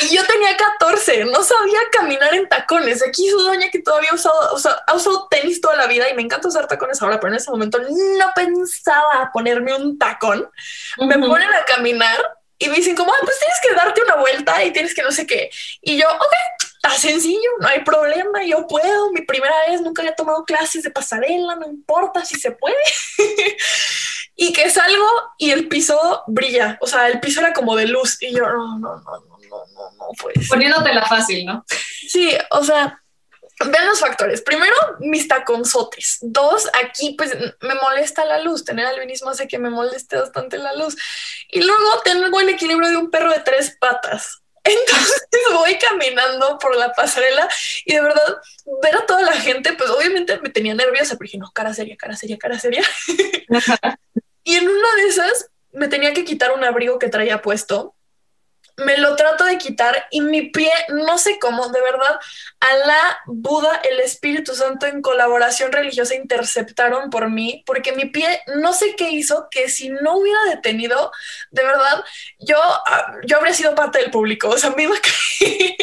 y 0.02 0.16
yo 0.16 0.26
tenía 0.26 0.58
14, 0.58 1.26
no 1.26 1.44
sabía 1.44 1.80
caminar 1.92 2.34
en 2.34 2.50
tacones. 2.50 3.04
Aquí 3.04 3.30
su 3.30 3.40
doña 3.40 3.70
que 3.70 3.80
todavía 3.80 4.10
ha 4.12 4.16
usado, 4.16 4.54
o 4.54 4.58
sea, 4.58 4.72
ha 4.88 4.96
usado 4.96 5.28
tenis 5.30 5.62
toda 5.62 5.76
la 5.76 5.86
vida 5.86 6.10
y 6.10 6.16
me 6.16 6.24
encanta 6.24 6.48
usar 6.48 6.68
tacones 6.68 7.02
ahora, 7.02 7.20
pero 7.20 7.32
en 7.32 7.38
ese 7.38 7.52
momento 7.52 7.78
no 7.80 8.32
pensaba 8.36 9.30
ponerme 9.32 9.74
un 9.76 10.00
tacón. 10.00 10.50
Me 10.98 11.20
ponen 11.20 11.54
a 11.54 11.64
caminar 11.66 12.20
y 12.58 12.70
me 12.70 12.78
dicen 12.78 12.96
como, 12.96 13.14
ah, 13.14 13.18
pues 13.22 13.38
tienes 13.38 13.58
que 13.62 13.76
darte 13.76 14.02
una 14.02 14.16
vuelta 14.16 14.64
y 14.64 14.72
tienes 14.72 14.96
que 14.96 15.04
no 15.04 15.12
sé 15.12 15.28
qué. 15.28 15.52
Y 15.82 15.98
yo, 15.98 16.08
ok, 16.10 16.34
está 16.60 16.90
sencillo, 16.98 17.50
no 17.60 17.68
hay 17.68 17.84
problema, 17.84 18.44
yo 18.44 18.66
puedo. 18.66 19.12
Mi 19.12 19.22
primera 19.22 19.56
vez 19.68 19.80
nunca 19.82 20.02
había 20.02 20.16
tomado 20.16 20.44
clases 20.44 20.82
de 20.82 20.90
pasarela, 20.90 21.56
no 21.56 21.68
importa 21.68 22.26
si 22.26 22.40
se 22.40 22.50
puede. 22.50 22.76
y 24.36 24.54
que 24.54 24.72
salgo 24.72 25.08
y 25.38 25.52
el 25.52 25.68
piso 25.68 26.24
brilla, 26.26 26.80
o 26.82 26.88
sea, 26.88 27.10
el 27.10 27.20
piso 27.20 27.42
era 27.42 27.54
como 27.54 27.76
de 27.76 27.86
luz 27.86 28.18
y 28.22 28.34
yo, 28.34 28.48
no, 28.48 28.80
no, 28.80 28.96
no, 28.96 29.20
no 29.28 29.33
no, 29.54 29.74
no, 29.74 29.92
no, 29.92 30.06
pues. 30.22 30.48
Poniéndotela 30.48 31.06
fácil, 31.06 31.46
¿no? 31.46 31.66
Sí, 31.68 32.32
o 32.52 32.64
sea, 32.64 33.04
vean 33.60 33.86
los 33.88 34.00
factores. 34.00 34.42
Primero, 34.42 34.76
mis 35.00 35.28
taconzotes. 35.28 36.18
Dos, 36.22 36.70
aquí 36.74 37.16
pues 37.18 37.36
me 37.62 37.76
molesta 37.76 38.26
la 38.26 38.40
luz. 38.40 38.66
Tener 38.66 38.86
albinismo 38.86 39.30
hace 39.30 39.48
que 39.48 39.60
me 39.60 39.70
moleste 39.70 40.18
bastante 40.18 40.58
la 40.58 40.74
luz. 40.74 40.96
Y 41.50 41.62
luego 41.62 42.02
tengo 42.04 42.40
el 42.40 42.50
equilibrio 42.50 42.90
de 42.90 42.98
un 42.98 43.12
perro 43.12 43.32
de 43.32 43.40
tres 43.40 43.78
patas. 43.80 44.42
Entonces 44.64 45.28
voy 45.54 45.78
caminando 45.78 46.58
por 46.58 46.76
la 46.78 46.94
pasarela 46.94 47.50
y 47.86 47.94
de 47.94 48.02
verdad 48.02 48.38
ver 48.82 48.96
a 48.96 49.06
toda 49.06 49.22
la 49.22 49.34
gente, 49.34 49.74
pues 49.74 49.90
obviamente 49.90 50.40
me 50.40 50.50
tenía 50.50 50.74
nerviosa, 50.74 51.18
porque 51.18 51.38
no, 51.38 51.52
cara 51.52 51.74
seria, 51.74 51.98
cara 51.98 52.16
seria, 52.16 52.38
cara 52.38 52.58
seria. 52.58 52.82
y 54.46 54.56
en 54.56 54.70
una 54.70 54.96
de 54.96 55.08
esas 55.10 55.50
me 55.74 55.90
tenía 55.90 56.14
que 56.14 56.24
quitar 56.24 56.54
un 56.54 56.64
abrigo 56.64 56.98
que 56.98 57.10
traía 57.10 57.42
puesto 57.42 57.94
me 58.78 58.98
lo 58.98 59.16
trato 59.16 59.44
de 59.44 59.58
quitar 59.58 60.08
y 60.10 60.22
mi 60.22 60.50
pie, 60.50 60.72
no 60.90 61.18
sé 61.18 61.38
cómo, 61.40 61.70
de 61.70 61.82
verdad, 61.82 62.20
la 62.86 63.20
Buda, 63.26 63.82
el 63.90 64.00
Espíritu 64.00 64.56
Santo 64.56 64.86
en 64.88 65.02
colaboración 65.02 65.72
religiosa 65.72 66.16
interceptaron 66.16 67.10
por 67.10 67.30
mí, 67.30 67.64
porque 67.66 67.92
mi 67.92 68.06
pie 68.06 68.42
no 68.56 68.74
sé 68.74 68.96
qué 68.96 69.12
hizo, 69.12 69.48
que 69.52 69.70
si 69.70 69.90
no 69.90 70.18
hubiera 70.18 70.44
detenido, 70.46 71.12
de 71.52 71.64
verdad, 71.64 72.04
yo, 72.40 72.58
ah, 72.60 73.16
yo 73.26 73.38
habría 73.38 73.54
sido 73.54 73.76
parte 73.76 74.00
del 74.00 74.12
público, 74.12 74.50
o 74.50 74.58
sea, 74.58 74.72
me 74.72 74.84
iba 74.84 74.96
a 74.96 75.02
caer. 75.02 75.76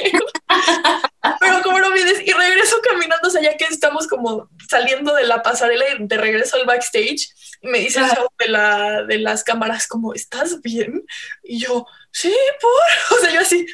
Pero 1.41 1.63
como 1.63 1.79
no 1.79 1.93
vienes 1.93 2.21
y 2.27 2.33
regreso 2.33 2.77
caminando, 2.83 3.29
o 3.29 3.31
sea, 3.31 3.43
ya 3.43 3.57
que 3.57 3.65
estamos 3.65 4.09
como 4.09 4.49
saliendo 4.69 5.15
de 5.15 5.25
la 5.25 5.43
pasarela 5.43 5.85
y 5.91 6.07
de 6.07 6.17
regreso 6.17 6.57
al 6.57 6.67
backstage, 6.67 7.29
y 7.61 7.69
me 7.69 7.79
dice 7.79 8.01
de, 8.39 8.49
la, 8.49 9.03
de 9.05 9.19
las 9.19 9.45
cámaras 9.45 9.87
como, 9.87 10.15
¿estás 10.15 10.61
bien? 10.63 11.05
Y 11.43 11.61
yo, 11.61 11.87
sí, 12.11 12.35
por, 12.61 12.71
o 13.19 13.21
sea, 13.21 13.33
yo 13.33 13.41
así, 13.41 13.67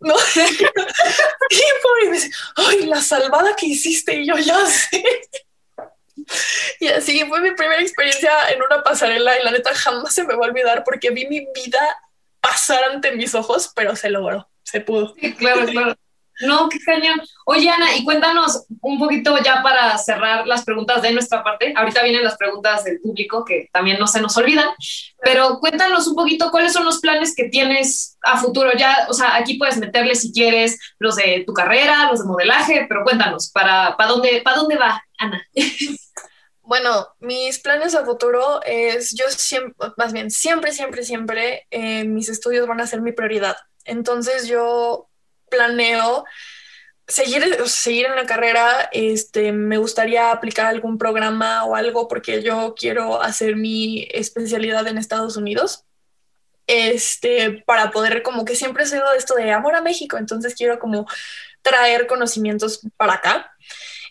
no, 0.00 0.16
sí, 0.18 0.42
por, 1.82 2.04
y 2.04 2.08
me 2.08 2.12
dice, 2.12 2.30
ay, 2.56 2.86
la 2.86 3.02
salvada 3.02 3.54
que 3.56 3.66
hiciste, 3.66 4.14
y 4.14 4.26
yo 4.26 4.36
ya 4.38 4.64
sé. 4.66 5.02
Y 6.80 6.88
así 6.88 7.24
fue 7.26 7.40
mi 7.40 7.52
primera 7.52 7.80
experiencia 7.80 8.50
en 8.50 8.62
una 8.62 8.82
pasarela 8.82 9.38
y 9.38 9.44
la 9.44 9.50
neta 9.50 9.74
jamás 9.74 10.14
se 10.14 10.24
me 10.24 10.34
va 10.34 10.46
a 10.46 10.48
olvidar 10.48 10.84
porque 10.84 11.10
vi 11.10 11.26
mi 11.26 11.46
vida 11.54 11.80
pasar 12.40 12.84
ante 12.84 13.12
mis 13.12 13.34
ojos, 13.34 13.72
pero 13.74 13.96
se 13.96 14.10
logró, 14.10 14.48
se 14.62 14.80
pudo. 14.80 15.14
Sí, 15.14 15.34
claro, 15.34 15.66
claro. 15.66 15.96
No, 16.40 16.68
qué 16.68 16.78
cañón. 16.78 17.20
Oye, 17.46 17.68
Ana, 17.68 17.96
y 17.96 18.04
cuéntanos 18.04 18.64
un 18.80 18.98
poquito 18.98 19.36
ya 19.42 19.62
para 19.62 19.96
cerrar 19.98 20.46
las 20.46 20.64
preguntas 20.64 21.02
de 21.02 21.12
nuestra 21.12 21.42
parte. 21.42 21.72
Ahorita 21.76 22.02
vienen 22.02 22.24
las 22.24 22.36
preguntas 22.36 22.84
del 22.84 23.00
público 23.00 23.44
que 23.44 23.68
también 23.72 23.98
no 23.98 24.06
se 24.06 24.20
nos 24.20 24.36
olvidan, 24.36 24.68
pero 25.22 25.58
cuéntanos 25.58 26.06
un 26.06 26.14
poquito 26.14 26.50
cuáles 26.50 26.72
son 26.72 26.84
los 26.84 27.00
planes 27.00 27.34
que 27.34 27.48
tienes 27.48 28.18
a 28.22 28.38
futuro. 28.38 28.70
Ya, 28.76 29.06
o 29.08 29.14
sea, 29.14 29.36
aquí 29.36 29.58
puedes 29.58 29.78
meterle 29.78 30.14
si 30.14 30.32
quieres 30.32 30.78
los 30.98 31.16
de 31.16 31.44
tu 31.46 31.52
carrera, 31.52 32.08
los 32.10 32.20
de 32.20 32.26
modelaje, 32.26 32.86
pero 32.88 33.02
cuéntanos, 33.04 33.50
¿para, 33.50 33.96
para, 33.96 34.10
dónde, 34.10 34.40
para 34.44 34.56
dónde 34.56 34.76
va, 34.76 35.02
Ana? 35.18 35.42
Bueno, 36.68 37.08
mis 37.18 37.60
planes 37.60 37.94
a 37.94 38.04
futuro 38.04 38.60
es, 38.62 39.14
yo 39.16 39.24
siempre, 39.30 39.88
más 39.96 40.12
bien, 40.12 40.30
siempre, 40.30 40.70
siempre, 40.72 41.02
siempre, 41.02 41.66
eh, 41.70 42.04
mis 42.04 42.28
estudios 42.28 42.66
van 42.66 42.82
a 42.82 42.86
ser 42.86 43.00
mi 43.00 43.12
prioridad. 43.12 43.56
Entonces 43.86 44.46
yo 44.46 45.07
planeo 45.50 46.24
seguir, 47.08 47.56
seguir 47.66 48.06
en 48.06 48.16
la 48.16 48.26
carrera, 48.26 48.88
este, 48.92 49.50
me 49.52 49.78
gustaría 49.78 50.30
aplicar 50.30 50.66
algún 50.66 50.98
programa 50.98 51.64
o 51.64 51.74
algo 51.74 52.06
porque 52.06 52.42
yo 52.42 52.74
quiero 52.78 53.22
hacer 53.22 53.56
mi 53.56 54.06
especialidad 54.12 54.86
en 54.86 54.98
Estados 54.98 55.36
Unidos. 55.36 55.84
Este, 56.66 57.62
para 57.66 57.90
poder, 57.90 58.22
como 58.22 58.44
que 58.44 58.54
siempre 58.54 58.84
he 58.84 58.86
sido 58.86 59.10
esto 59.14 59.34
de 59.34 59.50
amor 59.52 59.74
a 59.74 59.80
México, 59.80 60.18
entonces 60.18 60.54
quiero 60.54 60.78
como 60.78 61.06
traer 61.62 62.06
conocimientos 62.06 62.80
para 62.98 63.14
acá. 63.14 63.52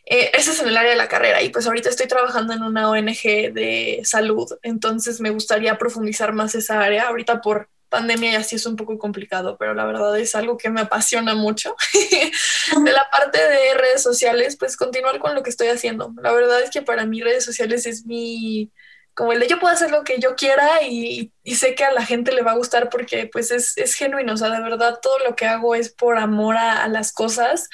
Eh, 0.10 0.32
ese 0.34 0.52
es 0.52 0.60
en 0.62 0.69
el 0.69 0.78
área 0.78 0.91
de 0.91 0.97
la 0.97 1.08
carrera 1.08 1.43
y 1.43 1.50
pues 1.50 1.67
ahorita 1.67 1.89
estoy 1.89 2.08
trabajando 2.08 2.54
en 2.54 2.63
una 2.63 2.89
ONG 2.89 3.54
de 3.54 4.02
salud, 4.06 4.47
entonces 4.63 5.19
me 5.19 5.30
gustaría 5.32 5.78
profundizar 5.78 6.34
más 6.34 6.56
esa 6.56 6.82
área. 6.82 7.10
Ahorita 7.10 7.41
por 7.41 7.69
pandemia 7.89 8.32
y 8.32 8.36
así 8.36 8.56
es 8.56 8.65
un 8.65 8.76
poco 8.76 8.97
complicado, 8.97 9.58
pero 9.58 9.73
la 9.73 9.86
verdad 9.86 10.17
es 10.19 10.36
algo 10.36 10.58
que 10.58 10.69
me 10.69 10.82
apasiona 10.82 11.36
mucho. 11.36 11.76
de 12.84 12.91
la 12.91 13.10
parte 13.10 13.38
de 13.38 13.73
redes 13.73 14.04
sociales, 14.04 14.58
pues 14.58 14.78
continuar 14.78 15.19
con 15.19 15.36
lo 15.36 15.43
que 15.43 15.50
estoy 15.50 15.67
haciendo. 15.67 16.13
La 16.21 16.32
verdad 16.32 16.62
es 16.62 16.69
que 16.69 16.82
para 16.82 17.06
mí 17.06 17.21
redes 17.21 17.45
sociales 17.45 17.86
es 17.86 18.06
mi, 18.06 18.71
como 19.13 19.34
el 19.34 19.39
de 19.39 19.47
yo 19.47 19.60
puedo 19.60 19.73
hacer 19.73 19.91
lo 19.91 20.04
que 20.04 20.19
yo 20.19 20.36
quiera 20.36 20.84
y, 20.84 21.34
sé 21.56 21.76
que 21.76 21.84
a 21.84 21.91
la 21.91 22.06
gente 22.06 22.32
le 22.32 22.43
va 22.43 22.52
a 22.52 22.58
gustar 22.58 22.89
porque 22.89 23.28
pues 23.32 23.52
es, 23.52 23.78
es, 23.78 23.95
genuino, 23.95 24.34
o 24.34 24.38
sea, 24.38 24.50
de 24.50 24.62
verdad 24.62 25.00
todo 25.02 25.17
lo 25.19 25.36
que 25.36 25.45
hago 25.45 25.73
es 25.76 25.89
por 25.89 26.17
amor 26.17 26.58
a, 26.58 26.84
a 26.84 26.88
las 26.88 27.12
cosas. 27.13 27.67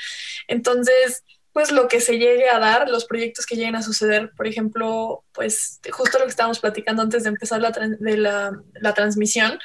Entonces, 0.48 1.24
pues 1.54 1.72
lo 1.72 1.88
que 1.88 2.02
se 2.02 2.18
llegue 2.18 2.50
a 2.50 2.60
dar, 2.60 2.90
los 2.90 3.06
proyectos 3.06 3.46
que 3.46 3.56
lleguen 3.56 3.76
a 3.76 3.84
suceder. 3.84 4.32
Por 4.36 4.48
ejemplo, 4.48 5.24
pues 5.34 5.80
justo 5.92 6.18
lo 6.18 6.26
que 6.26 6.32
estábamos 6.32 6.60
platicando 6.60 7.04
antes 7.04 7.24
de 7.24 7.30
empezar 7.30 7.62
la, 7.62 7.72
de 7.72 8.18
la, 8.18 8.60
la 8.74 8.94
transmisión, 8.94 9.60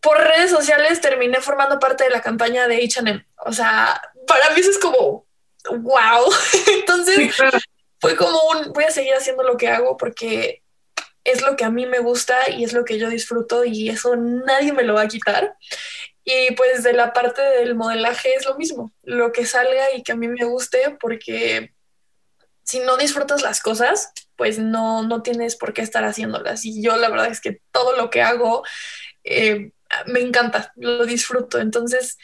por 0.00 0.18
redes 0.18 0.50
sociales 0.50 1.00
terminé 1.00 1.40
formando 1.40 1.78
parte 1.78 2.04
de 2.04 2.10
la 2.10 2.20
campaña 2.20 2.68
de 2.68 2.82
HM. 2.82 3.24
O 3.44 3.52
sea, 3.52 4.00
para 4.26 4.50
mí 4.50 4.60
eso 4.60 4.70
es 4.70 4.78
como, 4.78 5.26
wow. 5.70 6.32
Entonces, 6.78 7.34
fue 8.00 8.16
como 8.16 8.38
un, 8.50 8.72
voy 8.72 8.84
a 8.84 8.90
seguir 8.90 9.14
haciendo 9.14 9.42
lo 9.42 9.56
que 9.56 9.68
hago 9.68 9.96
porque 9.96 10.62
es 11.24 11.42
lo 11.42 11.56
que 11.56 11.64
a 11.64 11.70
mí 11.70 11.86
me 11.86 11.98
gusta 11.98 12.50
y 12.50 12.64
es 12.64 12.72
lo 12.72 12.84
que 12.84 12.98
yo 12.98 13.08
disfruto 13.10 13.64
y 13.64 13.88
eso 13.88 14.16
nadie 14.16 14.72
me 14.72 14.82
lo 14.82 14.94
va 14.94 15.02
a 15.02 15.08
quitar. 15.08 15.56
Y 16.24 16.52
pues 16.52 16.82
de 16.82 16.92
la 16.92 17.12
parte 17.12 17.40
del 17.40 17.74
modelaje 17.74 18.34
es 18.34 18.44
lo 18.44 18.56
mismo, 18.56 18.92
lo 19.02 19.32
que 19.32 19.46
salga 19.46 19.94
y 19.94 20.02
que 20.02 20.12
a 20.12 20.16
mí 20.16 20.28
me 20.28 20.44
guste 20.44 20.96
porque 21.00 21.72
si 22.64 22.80
no 22.80 22.98
disfrutas 22.98 23.42
las 23.42 23.62
cosas, 23.62 24.12
pues 24.36 24.58
no, 24.58 25.02
no 25.02 25.22
tienes 25.22 25.56
por 25.56 25.72
qué 25.72 25.80
estar 25.80 26.04
haciéndolas. 26.04 26.66
Y 26.66 26.82
yo 26.82 26.96
la 26.96 27.08
verdad 27.08 27.30
es 27.30 27.40
que 27.40 27.62
todo 27.72 27.96
lo 27.96 28.10
que 28.10 28.20
hago 28.20 28.62
eh, 29.24 29.72
me 30.06 30.20
encanta, 30.20 30.72
lo 30.76 31.06
disfruto. 31.06 31.58
Entonces, 31.58 32.18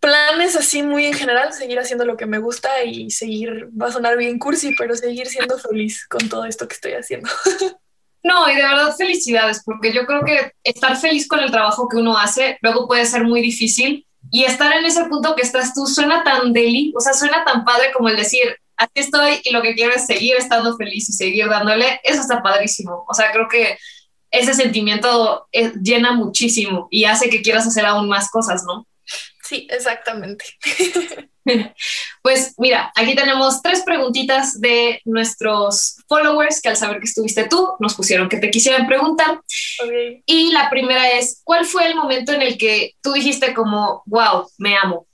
planes 0.00 0.56
así 0.56 0.82
muy 0.82 1.06
en 1.06 1.14
general, 1.14 1.52
seguir 1.52 1.78
haciendo 1.78 2.04
lo 2.04 2.16
que 2.16 2.26
me 2.26 2.38
gusta 2.38 2.84
y 2.84 3.10
seguir, 3.10 3.68
va 3.70 3.88
a 3.88 3.92
sonar 3.92 4.16
bien 4.16 4.38
cursi, 4.38 4.74
pero 4.76 4.94
seguir 4.94 5.26
siendo 5.26 5.58
feliz 5.58 6.06
con 6.06 6.28
todo 6.28 6.44
esto 6.44 6.68
que 6.68 6.74
estoy 6.74 6.92
haciendo. 6.92 7.28
No, 8.26 8.50
y 8.50 8.56
de 8.56 8.62
verdad 8.62 8.96
felicidades, 8.96 9.62
porque 9.62 9.92
yo 9.92 10.06
creo 10.06 10.24
que 10.24 10.52
estar 10.64 10.96
feliz 10.96 11.28
con 11.28 11.40
el 11.40 11.50
trabajo 11.50 11.90
que 11.90 11.98
uno 11.98 12.16
hace 12.16 12.56
luego 12.62 12.88
puede 12.88 13.04
ser 13.04 13.22
muy 13.22 13.42
difícil 13.42 14.06
y 14.30 14.44
estar 14.44 14.72
en 14.72 14.86
ese 14.86 15.04
punto 15.04 15.36
que 15.36 15.42
estás 15.42 15.74
tú 15.74 15.86
suena 15.86 16.24
tan 16.24 16.54
deli, 16.54 16.94
o 16.96 17.00
sea, 17.00 17.12
suena 17.12 17.44
tan 17.44 17.66
padre 17.66 17.92
como 17.92 18.08
el 18.08 18.16
decir, 18.16 18.56
así 18.78 18.92
estoy 18.94 19.40
y 19.44 19.52
lo 19.52 19.60
que 19.60 19.74
quiero 19.74 19.94
es 19.94 20.06
seguir 20.06 20.36
estando 20.36 20.74
feliz 20.76 21.06
y 21.10 21.12
seguir 21.12 21.48
dándole, 21.50 22.00
eso 22.02 22.22
está 22.22 22.42
padrísimo. 22.42 23.04
O 23.06 23.12
sea, 23.12 23.30
creo 23.30 23.46
que 23.46 23.76
ese 24.38 24.54
sentimiento 24.54 25.48
eh, 25.52 25.72
llena 25.82 26.12
muchísimo 26.12 26.88
y 26.90 27.04
hace 27.04 27.30
que 27.30 27.42
quieras 27.42 27.66
hacer 27.66 27.86
aún 27.86 28.08
más 28.08 28.30
cosas, 28.30 28.64
¿no? 28.64 28.86
Sí, 29.42 29.66
exactamente. 29.70 30.44
Pues 32.22 32.54
mira, 32.56 32.90
aquí 32.96 33.14
tenemos 33.14 33.60
tres 33.60 33.82
preguntitas 33.82 34.58
de 34.62 35.02
nuestros 35.04 35.96
followers 36.08 36.62
que 36.62 36.70
al 36.70 36.76
saber 36.78 36.98
que 37.00 37.04
estuviste 37.04 37.46
tú 37.46 37.74
nos 37.80 37.94
pusieron 37.94 38.30
que 38.30 38.38
te 38.38 38.50
quisieran 38.50 38.86
preguntar. 38.86 39.42
Y 40.24 40.52
la 40.52 40.70
primera 40.70 41.10
es, 41.10 41.42
¿cuál 41.44 41.66
fue 41.66 41.86
el 41.86 41.96
momento 41.96 42.32
en 42.32 42.40
el 42.40 42.56
que 42.56 42.94
tú 43.02 43.12
dijiste 43.12 43.52
como, 43.52 44.02
wow, 44.06 44.48
me 44.56 44.74
amo? 44.74 45.06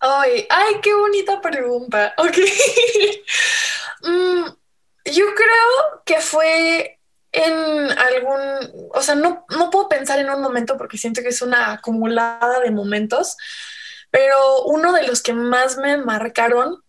Ay, 0.00 0.48
ay, 0.50 0.74
qué 0.82 0.92
bonita 0.94 1.40
pregunta. 1.40 2.12
Ok. 2.18 2.36
Mm, 4.04 4.46
yo 5.04 5.26
creo 5.32 6.02
que 6.04 6.16
fue 6.16 6.98
en 7.32 7.98
algún, 7.98 8.90
o 8.92 9.02
sea, 9.02 9.14
no, 9.14 9.46
no 9.56 9.70
puedo 9.70 9.88
pensar 9.88 10.18
en 10.18 10.30
un 10.30 10.42
momento 10.42 10.76
porque 10.76 10.98
siento 10.98 11.22
que 11.22 11.28
es 11.28 11.42
una 11.42 11.72
acumulada 11.72 12.60
de 12.60 12.70
momentos, 12.70 13.36
pero 14.10 14.64
uno 14.64 14.92
de 14.92 15.06
los 15.06 15.22
que 15.22 15.32
más 15.32 15.78
me 15.78 15.96
marcaron 15.96 16.82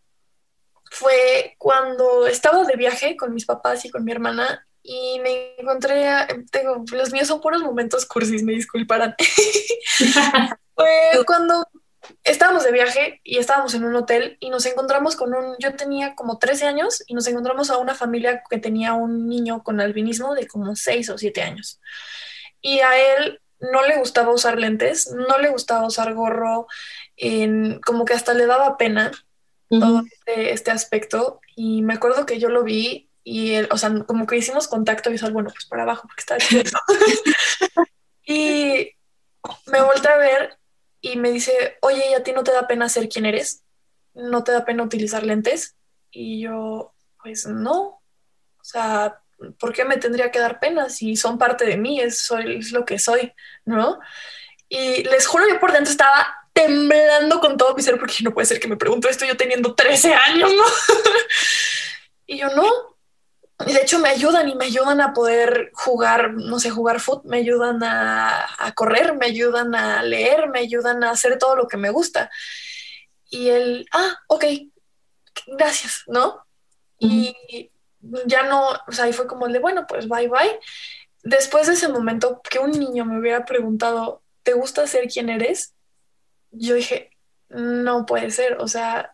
fue 0.92 1.56
cuando 1.58 2.28
estaba 2.28 2.64
de 2.66 2.76
viaje 2.76 3.16
con 3.16 3.34
mis 3.34 3.46
papás 3.46 3.86
y 3.86 3.90
con 3.90 4.04
mi 4.04 4.12
hermana 4.12 4.68
y 4.84 5.20
me 5.22 5.56
encontré, 5.58 6.06
tengo, 6.52 6.84
los 6.92 7.12
míos 7.14 7.30
son 7.30 7.40
puros 7.40 7.62
momentos 7.62 8.06
cursis, 8.06 8.44
me 8.44 8.52
disculparán. 8.52 9.16
fue 10.76 10.88
cuando 11.26 11.66
estábamos 12.24 12.64
de 12.64 12.72
viaje 12.72 13.22
y 13.24 13.38
estábamos 13.38 13.74
en 13.74 13.84
un 13.84 13.96
hotel 13.96 14.38
y 14.40 14.50
nos 14.50 14.66
encontramos 14.66 15.16
con 15.16 15.34
un, 15.34 15.56
yo 15.60 15.76
tenía 15.76 16.16
como 16.16 16.38
13 16.38 16.66
años 16.66 17.04
y 17.08 17.14
nos 17.14 17.28
encontramos 17.28 17.70
a 17.70 17.78
una 17.78 17.96
familia 17.96 18.44
que 18.50 18.58
tenía 18.58 18.94
un 18.94 19.28
niño 19.28 19.64
con 19.64 19.80
albinismo 19.80 20.36
de 20.36 20.48
como 20.48 20.76
6 20.76 21.10
o 21.10 21.18
7 21.18 21.42
años. 21.42 21.80
Y 22.62 22.80
a 22.80 22.98
él 22.98 23.42
no 23.60 23.86
le 23.86 23.98
gustaba 23.98 24.34
usar 24.34 24.60
lentes, 24.60 25.12
no 25.12 25.38
le 25.38 25.50
gustaba 25.50 25.86
usar 25.86 26.14
gorro, 26.14 26.68
en, 27.16 27.80
como 27.82 28.06
que 28.06 28.14
hasta 28.14 28.34
le 28.34 28.46
daba 28.46 28.78
pena 28.78 29.12
todo 29.70 30.04
este, 30.12 30.54
este, 30.54 30.72
aspecto. 30.72 31.40
Y 31.56 31.82
me 31.82 31.94
acuerdo 31.94 32.26
que 32.26 32.40
yo 32.40 32.50
lo 32.50 32.64
vi 32.64 33.10
y, 33.24 33.54
él, 33.54 33.68
o 33.72 33.78
sea, 33.78 33.92
como 34.06 34.28
que 34.28 34.38
hicimos 34.38 34.68
contacto 34.68 35.10
visual, 35.10 35.34
bueno, 35.34 35.50
pues 35.50 35.66
para 35.66 35.84
abajo, 35.84 36.08
porque 36.08 36.22
estaba 36.22 36.40
chido. 36.40 36.64
y 38.26 38.92
me 39.68 39.82
volteé 39.82 40.12
a 40.12 40.18
ver 40.18 40.58
y 41.06 41.18
me 41.18 41.32
dice, 41.32 41.78
oye, 41.82 42.12
¿y 42.12 42.14
a 42.14 42.24
ti 42.24 42.32
no 42.32 42.46
te 42.46 42.54
da 42.54 42.66
pena 42.66 42.88
ser 42.88 43.10
quien 43.10 43.26
eres? 43.26 43.62
¿No 44.14 44.46
te 44.46 44.54
da 44.54 44.64
pena 44.64 44.84
utilizar 44.84 45.24
lentes? 45.24 45.76
Y 46.12 46.42
yo, 46.42 46.94
pues 47.22 47.46
no. 47.46 47.82
O 47.82 48.64
sea, 48.64 49.20
¿por 49.60 49.74
qué 49.74 49.84
me 49.84 49.98
tendría 49.98 50.32
que 50.32 50.40
dar 50.40 50.62
pena 50.62 50.88
si 50.88 51.18
son 51.18 51.38
parte 51.38 51.66
de 51.66 51.76
mí? 51.76 52.00
Es, 52.00 52.20
soy, 52.20 52.60
es 52.60 52.72
lo 52.72 52.86
que 52.86 53.00
soy, 53.00 53.34
¿no? 53.66 54.00
Y 54.70 55.04
les 55.04 55.28
juro, 55.28 55.44
yo 55.50 55.60
por 55.60 55.74
dentro 55.74 55.92
estaba 55.92 56.26
temblando 56.54 57.42
con 57.42 57.58
todo 57.58 57.76
mi 57.76 57.84
ser 57.84 58.00
porque 58.00 58.24
no 58.24 58.34
puede 58.34 58.48
ser 58.48 58.62
que 58.62 58.70
me 58.70 58.78
pregunto 58.78 59.10
esto 59.10 59.26
yo 59.26 59.36
teniendo 59.36 59.76
13 59.76 60.14
años, 60.14 60.54
¿no? 60.56 60.64
y 62.28 62.38
yo 62.38 62.48
no, 62.56 62.93
de 63.66 63.82
hecho 63.82 64.00
me 64.00 64.10
ayudan 64.10 64.50
y 64.50 64.56
me 64.56 64.66
ayudan 64.66 65.02
a 65.02 65.14
poder 65.14 65.72
jugar, 65.74 66.34
no 66.34 66.60
sé, 66.60 66.70
jugar 66.70 67.00
fútbol, 67.00 67.30
me 67.30 67.38
ayudan 67.38 67.82
a, 67.84 68.74
correr, 68.76 69.16
me 69.16 69.28
ayudan 69.28 69.76
a 69.76 70.04
leer, 70.04 70.50
me 70.50 70.60
ayudan 70.60 71.04
a 71.04 71.12
hacer 71.12 71.38
todo 71.38 71.56
lo 71.56 71.68
que 71.68 71.78
me 71.78 71.90
gusta. 71.90 72.30
Y 73.30 73.50
él, 73.50 73.86
ah, 73.92 74.18
ok, 74.28 74.46
gracias, 75.48 76.04
¿no? 76.08 76.46
Y 77.00 77.36
ya 78.26 78.44
no, 78.44 78.70
o 78.88 78.92
sea, 78.92 79.06
ahí 79.06 79.14
fue 79.14 79.28
como 79.28 79.48
el 79.48 79.54
de, 79.54 79.60
bueno, 79.60 79.86
pues 79.88 80.08
bye 80.08 80.28
bye. 80.28 80.60
Después 81.24 81.68
de 81.68 81.74
ese 81.74 81.88
momento 81.88 82.42
que 82.50 82.60
un 82.60 82.72
niño 82.72 83.06
me 83.06 83.20
hubiera 83.20 83.46
preguntado, 83.46 84.24
¿te 84.44 84.54
gusta 84.54 84.88
ser 84.88 85.08
quien 85.08 85.30
eres? 85.30 85.74
Yo 86.52 86.76
dije, 86.76 87.12
no 87.50 88.06
puede 88.06 88.32
ser, 88.32 88.58
o 88.60 88.68
sea, 88.68 89.13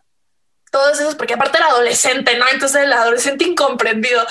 todos 0.70 1.00
esos, 1.00 1.14
porque 1.14 1.34
aparte 1.34 1.58
era 1.58 1.68
adolescente, 1.68 2.36
¿no? 2.38 2.46
Entonces 2.50 2.82
el 2.82 2.92
adolescente 2.92 3.44
incomprendido 3.44 4.24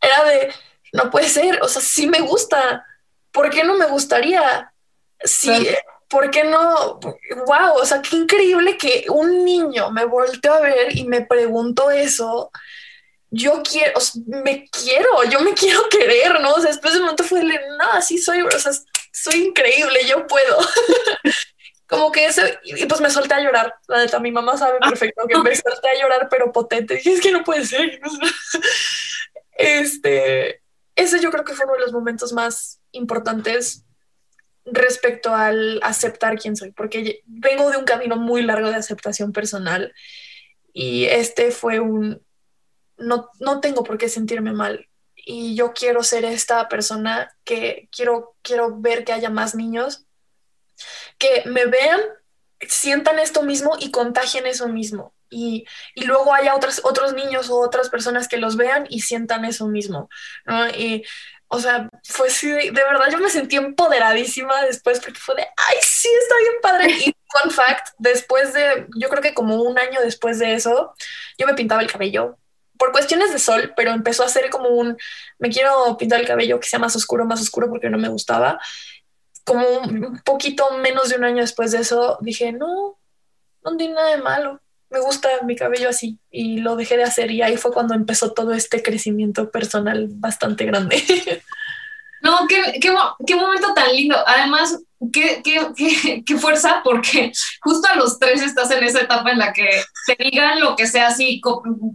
era 0.00 0.24
de, 0.24 0.52
no 0.92 1.10
puede 1.10 1.28
ser, 1.28 1.62
o 1.62 1.68
sea, 1.68 1.82
sí 1.82 2.06
me 2.06 2.20
gusta, 2.20 2.84
¿por 3.32 3.50
qué 3.50 3.64
no 3.64 3.74
me 3.74 3.86
gustaría? 3.86 4.72
Sí, 5.20 5.68
¿por 6.08 6.30
qué 6.30 6.44
no? 6.44 7.00
Wow, 7.46 7.74
o 7.80 7.84
sea, 7.84 8.00
qué 8.02 8.16
increíble 8.16 8.76
que 8.76 9.04
un 9.08 9.44
niño 9.44 9.90
me 9.90 10.04
volteó 10.04 10.54
a 10.54 10.60
ver 10.60 10.96
y 10.96 11.04
me 11.04 11.22
preguntó 11.22 11.90
eso. 11.90 12.50
Yo 13.30 13.62
quiero, 13.68 13.98
me 14.26 14.68
quiero, 14.70 15.24
yo 15.24 15.40
me 15.40 15.54
quiero 15.54 15.88
querer, 15.88 16.40
¿no? 16.40 16.54
O 16.54 16.60
sea, 16.60 16.70
después 16.70 16.92
de 16.92 17.00
un 17.00 17.06
momento 17.06 17.24
fue, 17.24 17.42
no, 17.42 18.00
sí 18.00 18.18
soy, 18.18 18.42
o 18.42 18.58
sea, 18.58 18.72
soy 19.12 19.46
increíble, 19.46 20.06
yo 20.06 20.26
puedo. 20.26 20.58
como 21.94 22.12
que 22.12 22.26
ese, 22.26 22.58
y 22.64 22.86
pues 22.86 23.00
me 23.00 23.10
solté 23.10 23.34
a 23.34 23.40
llorar. 23.40 23.74
La 23.88 23.98
neta, 23.98 24.18
mi 24.20 24.32
mamá 24.32 24.56
sabe 24.56 24.78
ah. 24.80 24.88
perfecto 24.88 25.26
que 25.26 25.38
me 25.38 25.54
solté 25.54 25.88
a 25.88 26.00
llorar, 26.00 26.28
pero 26.30 26.52
potente. 26.52 26.94
Dije, 26.94 27.12
es 27.14 27.20
que 27.20 27.32
no 27.32 27.44
puede 27.44 27.64
ser. 27.64 28.00
Este, 29.56 30.62
ese 30.96 31.20
yo 31.20 31.30
creo 31.30 31.44
que 31.44 31.54
fue 31.54 31.64
uno 31.64 31.74
de 31.74 31.80
los 31.82 31.92
momentos 31.92 32.32
más 32.32 32.80
importantes 32.90 33.84
respecto 34.64 35.32
al 35.32 35.78
aceptar 35.84 36.36
quién 36.40 36.56
soy, 36.56 36.72
porque 36.72 37.22
vengo 37.24 37.70
de 37.70 37.76
un 37.76 37.84
camino 37.84 38.16
muy 38.16 38.42
largo 38.42 38.68
de 38.68 38.74
aceptación 38.74 39.32
personal 39.32 39.94
y 40.72 41.04
este 41.04 41.52
fue 41.52 41.78
un, 41.78 42.20
no, 42.96 43.30
no 43.38 43.60
tengo 43.60 43.84
por 43.84 43.96
qué 43.96 44.08
sentirme 44.08 44.52
mal 44.52 44.88
y 45.14 45.54
yo 45.54 45.72
quiero 45.72 46.02
ser 46.02 46.24
esta 46.24 46.68
persona 46.68 47.34
que 47.44 47.88
quiero, 47.94 48.36
quiero 48.42 48.80
ver 48.80 49.04
que 49.04 49.12
haya 49.12 49.30
más 49.30 49.54
niños 49.54 50.03
que 51.18 51.42
me 51.46 51.66
vean, 51.66 52.00
sientan 52.60 53.18
esto 53.18 53.42
mismo 53.42 53.76
y 53.78 53.90
contagien 53.90 54.46
eso 54.46 54.68
mismo. 54.68 55.14
Y, 55.30 55.66
y, 55.94 56.04
luego 56.04 56.32
haya 56.32 56.54
otros, 56.54 56.80
otros 56.84 57.12
niños 57.12 57.50
o 57.50 57.58
otras 57.58 57.88
personas 57.88 58.28
que 58.28 58.36
los 58.36 58.56
vean 58.56 58.86
y 58.88 59.00
sientan 59.00 59.44
eso 59.44 59.66
mismo. 59.66 60.08
¿no? 60.46 60.68
Y, 60.68 61.04
o 61.48 61.60
sea, 61.60 61.88
fue 62.04 62.30
sí, 62.30 62.48
de, 62.48 62.70
verdad 62.70 63.10
yo 63.10 63.18
me 63.18 63.30
sentí 63.30 63.56
empoderadísima 63.56 64.64
después 64.64 65.00
porque 65.00 65.18
fue 65.18 65.36
de, 65.36 65.42
ay, 65.42 65.76
sí, 65.82 66.08
está 66.22 66.34
bien 66.38 66.54
padre. 66.62 66.90
Y 66.90 67.14
fun 67.42 67.50
fact, 67.50 67.88
después 67.98 68.52
de, 68.52 68.86
yo 68.96 69.08
creo 69.08 69.22
que 69.22 69.34
como 69.34 69.62
un 69.62 69.78
año 69.78 70.00
después 70.00 70.38
de 70.38 70.54
eso, 70.54 70.94
yo 71.38 71.46
me 71.46 71.54
pintaba 71.54 71.82
el 71.82 71.90
cabello 71.90 72.38
por 72.76 72.90
cuestiones 72.92 73.32
de 73.32 73.38
sol, 73.38 73.72
pero 73.76 73.92
empezó 73.92 74.24
a 74.24 74.28
ser 74.28 74.50
como 74.50 74.68
un, 74.68 74.96
me 75.38 75.48
quiero 75.48 75.96
pintar 75.96 76.20
el 76.20 76.26
cabello 76.26 76.58
que 76.58 76.68
sea 76.68 76.78
más 76.78 76.96
oscuro, 76.96 77.24
más 77.24 77.40
oscuro 77.40 77.68
porque 77.68 77.88
no 77.88 77.98
me 77.98 78.08
gustaba 78.08 78.58
como 79.44 79.66
un 79.78 80.20
poquito 80.24 80.70
menos 80.78 81.08
de 81.08 81.16
un 81.16 81.24
año 81.24 81.42
después 81.42 81.72
de 81.72 81.78
eso, 81.78 82.18
dije, 82.20 82.52
no, 82.52 82.98
no 83.62 83.76
tiene 83.76 83.94
nada 83.94 84.10
de 84.10 84.22
malo. 84.22 84.60
Me 84.90 85.00
gusta 85.00 85.28
mi 85.44 85.56
cabello 85.56 85.88
así 85.88 86.18
y 86.30 86.58
lo 86.58 86.76
dejé 86.76 86.96
de 86.96 87.02
hacer 87.04 87.30
y 87.30 87.42
ahí 87.42 87.56
fue 87.56 87.72
cuando 87.72 87.94
empezó 87.94 88.32
todo 88.32 88.52
este 88.52 88.82
crecimiento 88.82 89.50
personal 89.50 90.08
bastante 90.10 90.64
grande. 90.64 91.02
No, 92.24 92.48
qué, 92.48 92.80
qué, 92.80 92.90
qué 93.26 93.36
momento 93.36 93.74
tan 93.74 93.92
lindo. 93.92 94.16
Además, 94.26 94.80
qué, 95.12 95.42
qué, 96.26 96.36
fuerza, 96.36 96.80
porque 96.84 97.32
justo 97.60 97.88
a 97.88 97.96
los 97.96 98.18
tres 98.18 98.42
estás 98.42 98.70
en 98.70 98.84
esa 98.84 99.00
etapa 99.00 99.30
en 99.30 99.38
la 99.38 99.52
que 99.52 99.68
te 100.06 100.16
digan 100.18 100.60
lo 100.60 100.76
que 100.76 100.86
sea 100.86 101.08
así, 101.08 101.40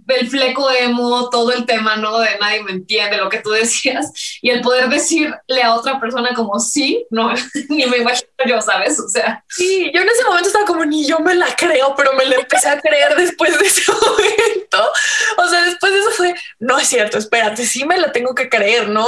el 0.07 0.29
fleco 0.29 0.69
emo, 0.71 1.29
todo 1.29 1.51
el 1.51 1.65
tema, 1.65 1.95
¿no? 1.95 2.19
De 2.19 2.37
nadie 2.39 2.63
me 2.63 2.71
entiende 2.71 3.17
lo 3.17 3.29
que 3.29 3.39
tú 3.39 3.51
decías, 3.51 4.11
y 4.41 4.49
el 4.49 4.61
poder 4.61 4.89
decirle 4.89 5.63
a 5.63 5.75
otra 5.75 5.99
persona 5.99 6.33
como 6.33 6.59
sí, 6.59 7.05
no, 7.09 7.33
ni 7.69 7.85
me 7.85 7.97
imagino 7.97 8.29
yo, 8.45 8.61
¿sabes? 8.61 8.99
O 8.99 9.09
sea. 9.09 9.43
Sí, 9.49 9.91
yo 9.93 10.01
en 10.01 10.09
ese 10.09 10.23
momento 10.25 10.47
estaba 10.47 10.65
como 10.65 10.85
ni 10.85 11.05
yo 11.05 11.19
me 11.19 11.35
la 11.35 11.55
creo, 11.55 11.93
pero 11.95 12.13
me 12.13 12.25
la 12.25 12.35
empecé 12.35 12.69
a 12.69 12.79
creer 12.79 13.15
después 13.15 13.57
de 13.57 13.65
ese 13.65 13.91
momento. 13.91 14.91
O 15.37 15.47
sea, 15.47 15.63
después 15.63 15.91
de 15.91 15.99
eso 15.99 16.11
fue, 16.11 16.35
no 16.59 16.77
es 16.77 16.87
cierto, 16.87 17.17
espérate, 17.17 17.65
sí 17.65 17.85
me 17.85 17.97
la 17.97 18.11
tengo 18.11 18.33
que 18.35 18.49
creer, 18.49 18.89
¿no? 18.89 19.07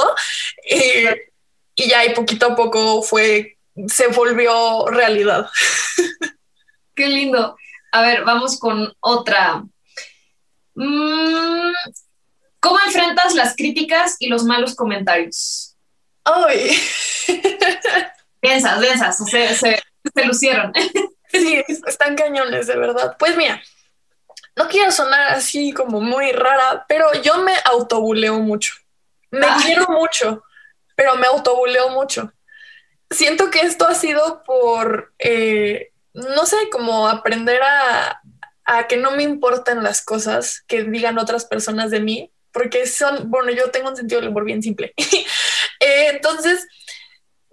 y 1.75 1.89
ya, 1.89 2.05
y 2.05 2.13
poquito 2.13 2.47
a 2.47 2.55
poco 2.55 3.01
fue 3.01 3.57
se 3.87 4.07
volvió 4.07 4.87
realidad. 4.87 5.49
Qué 6.95 7.07
lindo. 7.07 7.55
A 7.91 8.01
ver, 8.01 8.23
vamos 8.23 8.59
con 8.59 8.93
otra. 8.99 9.63
Mm, 10.75 11.73
¿Cómo 12.59 12.77
enfrentas 12.85 13.33
las 13.33 13.55
críticas 13.55 14.15
y 14.19 14.27
los 14.27 14.43
malos 14.43 14.75
comentarios? 14.75 15.75
Ay. 16.23 16.79
Densas, 18.41 18.81
densas, 18.81 19.17
se, 19.29 19.55
se, 19.55 19.81
lucieron. 20.25 20.73
Sí, 21.33 21.63
están 21.87 22.17
cañones, 22.17 22.67
de 22.67 22.75
verdad. 22.75 23.15
Pues 23.17 23.37
mira, 23.37 23.61
no 24.57 24.67
quiero 24.67 24.91
sonar 24.91 25.31
así 25.31 25.71
como 25.71 26.01
muy 26.01 26.33
rara, 26.33 26.85
pero 26.89 27.13
yo 27.21 27.37
me 27.37 27.53
autobuleo 27.63 28.37
mucho. 28.39 28.73
Me 29.29 29.47
quiero 29.63 29.87
mucho, 29.87 30.43
pero 30.93 31.15
me 31.15 31.27
autobuleo 31.27 31.91
mucho 31.91 32.33
siento 33.11 33.51
que 33.51 33.61
esto 33.61 33.87
ha 33.87 33.93
sido 33.93 34.43
por, 34.43 35.13
eh, 35.19 35.91
no 36.13 36.45
sé, 36.45 36.57
como 36.71 37.07
aprender 37.07 37.61
a, 37.63 38.21
que 38.87 38.95
no 38.95 39.11
me 39.11 39.23
importan 39.23 39.83
las 39.83 40.01
cosas 40.01 40.63
que 40.65 40.83
digan 40.83 41.19
otras 41.19 41.43
personas 41.43 41.91
de 41.91 41.99
mí, 41.99 42.31
porque 42.53 42.87
son, 42.87 43.29
bueno, 43.29 43.51
yo 43.51 43.69
tengo 43.69 43.89
un 43.89 43.97
sentido 43.97 44.21
del 44.21 44.29
humor 44.29 44.45
bien 44.45 44.63
simple. 44.63 44.93
Eh, 45.83 46.09
entonces, 46.11 46.67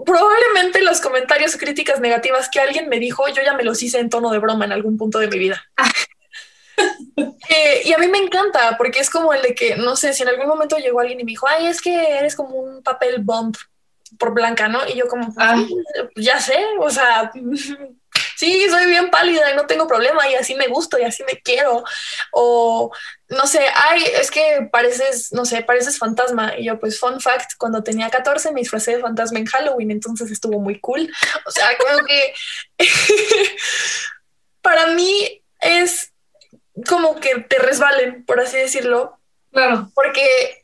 probablemente 0.05 0.83
los 0.83 1.01
comentarios 1.01 1.55
o 1.55 1.59
críticas 1.59 1.99
negativas 1.99 2.51
que 2.51 2.61
alguien 2.61 2.91
me 2.91 2.99
dijo, 2.99 3.27
yo 3.29 3.43
ya 3.43 3.55
me 3.55 3.65
los 3.65 3.83
hice 3.83 4.01
en 4.01 4.11
tono 4.11 4.31
de 4.31 4.39
broma 4.39 4.67
en 4.67 4.73
algún 4.73 4.99
punto 4.99 5.19
de 5.19 5.29
mi 5.29 5.39
vida. 5.39 5.65
Eh, 7.49 7.83
y 7.87 7.93
a 7.93 7.99
mí 7.99 8.07
me 8.07 8.19
encanta 8.19 8.77
porque 8.77 9.01
es 9.01 9.11
como 9.11 9.33
el 9.33 9.43
de 9.43 9.53
que, 9.55 9.77
no 9.77 9.97
sé, 9.97 10.13
si 10.13 10.23
en 10.23 10.29
algún 10.29 10.47
momento 10.47 10.77
llegó 10.77 11.01
alguien 11.01 11.19
y 11.19 11.25
me 11.25 11.31
dijo, 11.31 11.49
ay, 11.49 11.67
es 11.67 11.81
que 11.81 12.19
eres 12.19 12.37
como 12.37 12.55
un 12.55 12.85
papel 12.85 13.17
bomb 13.21 13.57
por 14.19 14.35
blanca, 14.35 14.69
¿no? 14.69 14.87
Y 14.87 14.95
yo 14.97 15.09
como, 15.09 15.33
ah. 15.39 15.65
ya 16.17 16.41
sé, 16.41 16.59
o 16.79 16.91
sea, 16.91 17.31
sí, 18.37 18.69
soy 18.71 18.87
bien 18.87 19.11
pálida 19.11 19.51
y 19.51 19.57
no 19.57 19.67
tengo 19.67 19.87
problema 19.87 20.29
y 20.29 20.35
así 20.35 20.55
me 20.55 20.69
gusto 20.69 20.99
y 20.99 21.03
así 21.03 21.25
me 21.25 21.41
quiero. 21.41 21.85
O, 22.33 22.93
no 23.29 23.47
sé, 23.47 23.67
ay, 23.75 24.05
es 24.21 24.31
que 24.31 24.69
pareces, 24.71 25.33
no 25.33 25.45
sé, 25.45 25.63
pareces 25.63 25.99
fantasma. 25.99 26.57
Y 26.57 26.67
yo, 26.67 26.79
pues, 26.79 27.01
fun 27.01 27.21
fact, 27.21 27.53
cuando 27.59 27.83
tenía 27.83 28.11
14 28.11 28.53
me 28.53 28.61
disfracé 28.61 28.97
de 28.97 29.03
fantasma 29.03 29.39
en 29.39 29.47
Halloween, 29.47 29.91
entonces 29.91 30.31
estuvo 30.31 30.61
muy 30.61 30.81
cool. 30.81 31.11
O 31.47 31.51
sea, 31.51 31.67
como 31.79 32.07
que 32.07 32.35
para 34.63 34.87
mí 34.89 35.43
es 35.61 36.13
como 36.89 37.19
que 37.19 37.41
te 37.41 37.59
resbalen, 37.59 38.25
por 38.25 38.41
así 38.41 38.57
decirlo. 38.57 39.19
Claro. 39.51 39.91
Porque 39.95 40.58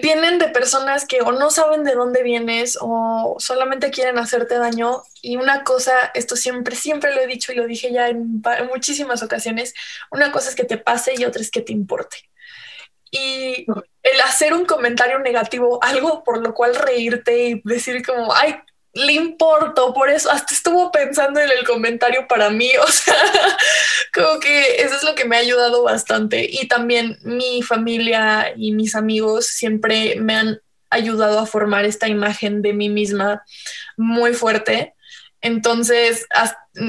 vienen 0.00 0.38
de 0.38 0.48
personas 0.48 1.06
que 1.06 1.20
o 1.20 1.32
no 1.32 1.50
saben 1.50 1.84
de 1.84 1.94
dónde 1.94 2.22
vienes 2.22 2.78
o 2.80 3.36
solamente 3.38 3.90
quieren 3.90 4.18
hacerte 4.18 4.58
daño. 4.58 5.02
Y 5.22 5.36
una 5.36 5.64
cosa, 5.64 5.92
esto 6.14 6.36
siempre, 6.36 6.76
siempre 6.76 7.14
lo 7.14 7.20
he 7.20 7.26
dicho 7.26 7.52
y 7.52 7.56
lo 7.56 7.66
dije 7.66 7.92
ya 7.92 8.08
en, 8.08 8.42
muchísimas 8.72 9.22
ocasiones, 9.22 9.74
una 10.10 10.32
cosa 10.32 10.50
es 10.50 10.56
que 10.56 10.64
te 10.64 10.78
pase 10.78 11.14
y 11.16 11.24
otra 11.24 11.42
es 11.42 11.50
que 11.50 11.62
te 11.62 11.72
importe. 11.72 12.18
Y 13.10 13.66
el 14.02 14.20
hacer 14.20 14.52
un 14.52 14.66
comentario 14.66 15.18
negativo, 15.18 15.82
algo 15.82 16.22
por 16.24 16.42
lo 16.42 16.54
cual 16.54 16.74
reírte 16.74 17.48
y 17.48 17.62
decir 17.64 18.04
como, 18.04 18.34
ay, 18.34 18.56
le 18.94 19.12
importo, 19.12 19.92
por 19.92 20.10
eso 20.10 20.30
hasta 20.30 20.54
estuvo 20.54 20.90
pensando 20.90 21.40
en 21.40 21.50
el 21.50 21.64
comentario 21.64 22.26
para 22.26 22.50
mí, 22.50 22.70
o 22.82 22.86
sea, 22.86 23.14
como 24.14 24.40
que 24.40 24.82
eso 24.82 24.96
es 24.96 25.02
lo 25.04 25.14
que 25.14 25.24
me 25.24 25.36
ha 25.36 25.40
ayudado 25.40 25.82
bastante 25.82 26.48
y 26.50 26.68
también 26.68 27.18
mi 27.22 27.62
familia 27.62 28.52
y 28.56 28.72
mis 28.72 28.94
amigos 28.94 29.46
siempre 29.46 30.16
me 30.16 30.34
han 30.34 30.60
ayudado 30.90 31.38
a 31.38 31.46
formar 31.46 31.84
esta 31.84 32.08
imagen 32.08 32.62
de 32.62 32.72
mí 32.72 32.88
misma 32.88 33.44
muy 33.96 34.32
fuerte. 34.32 34.94
Entonces, 35.40 36.26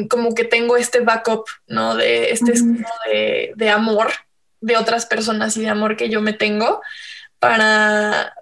como 0.10 0.34
que 0.34 0.44
tengo 0.44 0.78
este 0.78 1.02
backup, 1.02 1.46
¿no? 1.68 1.96
De 1.96 2.32
este 2.32 2.54
de, 3.06 3.54
de 3.56 3.70
amor 3.70 4.12
de 4.62 4.78
otras 4.78 5.06
personas 5.06 5.56
y 5.58 5.62
de 5.62 5.70
amor 5.70 5.96
que 5.96 6.10
yo 6.10 6.22
me 6.22 6.34
tengo 6.34 6.82
para 7.40 8.34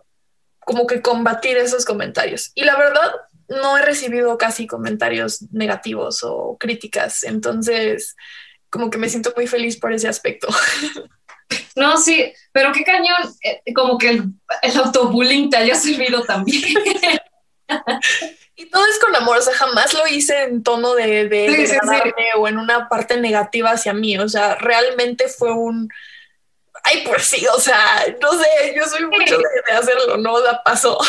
como 0.59 0.85
que 0.85 1.01
combatir 1.01 1.57
esos 1.57 1.85
comentarios. 1.85 2.51
Y 2.53 2.65
la 2.65 2.75
verdad, 2.75 3.11
no 3.47 3.77
he 3.77 3.81
recibido 3.81 4.37
casi 4.37 4.67
comentarios 4.67 5.43
negativos 5.51 6.23
o 6.23 6.57
críticas, 6.59 7.23
entonces 7.23 8.15
como 8.69 8.89
que 8.89 8.97
me 8.97 9.09
siento 9.09 9.33
muy 9.35 9.47
feliz 9.47 9.77
por 9.77 9.93
ese 9.93 10.07
aspecto. 10.07 10.47
No, 11.77 11.95
sí, 11.95 12.33
pero 12.51 12.73
qué 12.73 12.83
cañón, 12.83 13.33
eh, 13.41 13.61
como 13.73 13.97
que 13.97 14.09
el, 14.09 14.23
el 14.63 14.77
autobullying 14.79 15.49
te 15.49 15.57
haya 15.57 15.75
servido 15.75 16.23
también. 16.23 16.61
Y 18.59 18.71
todo 18.71 18.83
es 18.87 18.97
con 18.97 19.15
amor, 19.15 19.37
o 19.37 19.41
sea, 19.41 19.53
jamás 19.53 19.93
lo 19.93 20.07
hice 20.07 20.41
en 20.41 20.63
tono 20.63 20.95
de, 20.95 21.29
de, 21.29 21.79
o 22.37 22.47
en 22.47 22.57
una 22.57 22.89
parte 22.89 23.15
negativa 23.21 23.69
hacia 23.69 23.93
mí, 23.93 24.17
o 24.17 24.27
sea, 24.27 24.55
realmente 24.55 25.27
fue 25.27 25.53
un, 25.53 25.89
ay, 26.87 27.03
pues 27.05 27.25
sí, 27.25 27.45
o 27.53 27.59
sea, 27.59 28.05
no 28.21 28.31
sé, 28.33 28.73
yo 28.75 28.85
soy 28.85 29.05
mucho 29.05 29.37
de, 29.37 29.73
hacerlo, 29.73 30.17
no 30.17 30.39
da 30.41 30.61
paso. 30.63 30.97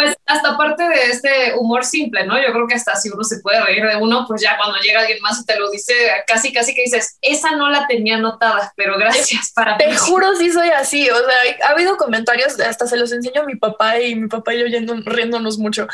Pues 0.00 0.16
hasta 0.24 0.56
parte 0.56 0.82
de 0.82 1.10
este 1.10 1.52
humor 1.58 1.84
simple, 1.84 2.24
¿no? 2.24 2.40
Yo 2.40 2.50
creo 2.54 2.66
que 2.66 2.74
hasta 2.74 2.96
si 2.96 3.10
uno 3.10 3.22
se 3.22 3.40
puede 3.40 3.62
reír 3.62 3.84
de 3.84 3.96
uno, 3.96 4.24
pues 4.26 4.40
ya 4.40 4.56
cuando 4.56 4.78
llega 4.78 5.00
alguien 5.00 5.20
más 5.20 5.38
y 5.42 5.44
te 5.44 5.58
lo 5.58 5.70
dice, 5.70 5.92
casi, 6.26 6.54
casi 6.54 6.74
que 6.74 6.84
dices, 6.84 7.18
esa 7.20 7.50
no 7.50 7.68
la 7.68 7.86
tenía 7.86 8.14
anotada, 8.14 8.72
pero 8.76 8.96
gracias 8.96 9.52
para 9.54 9.76
Te 9.76 9.94
juro, 9.94 10.34
sí 10.36 10.50
soy 10.50 10.70
así, 10.70 11.10
o 11.10 11.16
sea, 11.18 11.68
ha 11.68 11.72
habido 11.72 11.98
comentarios, 11.98 12.58
hasta 12.60 12.86
se 12.86 12.96
los 12.96 13.12
enseño 13.12 13.42
a 13.42 13.44
mi 13.44 13.56
papá 13.56 14.00
y 14.00 14.14
mi 14.14 14.26
papá 14.26 14.54
y 14.54 14.60
yo 14.60 14.66
yendo, 14.68 14.94
riéndonos 15.04 15.58
mucho. 15.58 15.86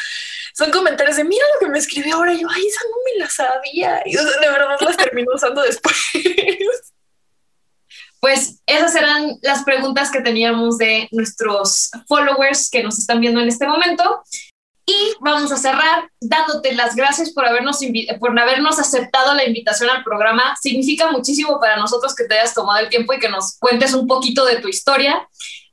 Son 0.55 0.71
comentarios 0.71 1.17
de, 1.17 1.25
mira 1.25 1.45
lo 1.55 1.67
que 1.67 1.73
me 1.73 1.81
escribió 1.81 2.15
ahora, 2.15 2.33
y 2.33 2.43
yo, 2.43 2.49
ay, 2.49 2.65
esa 2.65 2.85
no 2.85 2.97
me 3.05 3.25
la 3.25 3.29
sabía. 3.29 4.03
Y 4.05 4.15
de 4.15 4.51
verdad 4.51 4.77
las 4.79 4.97
termino 4.97 5.33
usando 5.35 5.63
después. 5.63 5.97
Pues 8.21 8.61
esas 8.67 8.95
eran 8.95 9.39
las 9.43 9.63
preguntas 9.65 10.11
que 10.11 10.21
teníamos 10.21 10.79
de 10.79 11.09
nuestros 11.13 11.91
followers 12.09 12.71
que 12.71 12.83
nos 12.83 12.99
están 12.99 13.21
viendo 13.21 13.41
en 13.41 13.49
este 13.49 13.67
momento. 13.67 14.23
Y 14.89 15.15
vamos 15.21 15.51
a 15.51 15.57
cerrar 15.57 16.09
dándote 16.21 16.73
las 16.73 16.95
gracias 16.95 17.33
por 17.33 17.45
habernos, 17.45 17.81
por 18.21 18.39
habernos 18.39 18.79
aceptado 18.79 19.35
la 19.35 19.45
invitación 19.45 19.91
al 19.91 20.05
programa. 20.05 20.57
Significa 20.63 21.11
muchísimo 21.11 21.59
para 21.59 21.77
nosotros 21.77 22.15
que 22.15 22.25
te 22.25 22.39
hayas 22.39 22.55
tomado 22.55 22.79
el 22.79 22.89
tiempo 22.89 23.13
y 23.13 23.19
que 23.19 23.29
nos 23.29 23.59
cuentes 23.59 23.95
un 23.95 24.07
poquito 24.07 24.45
de 24.45 24.61
tu 24.61 24.69
historia. 24.69 25.29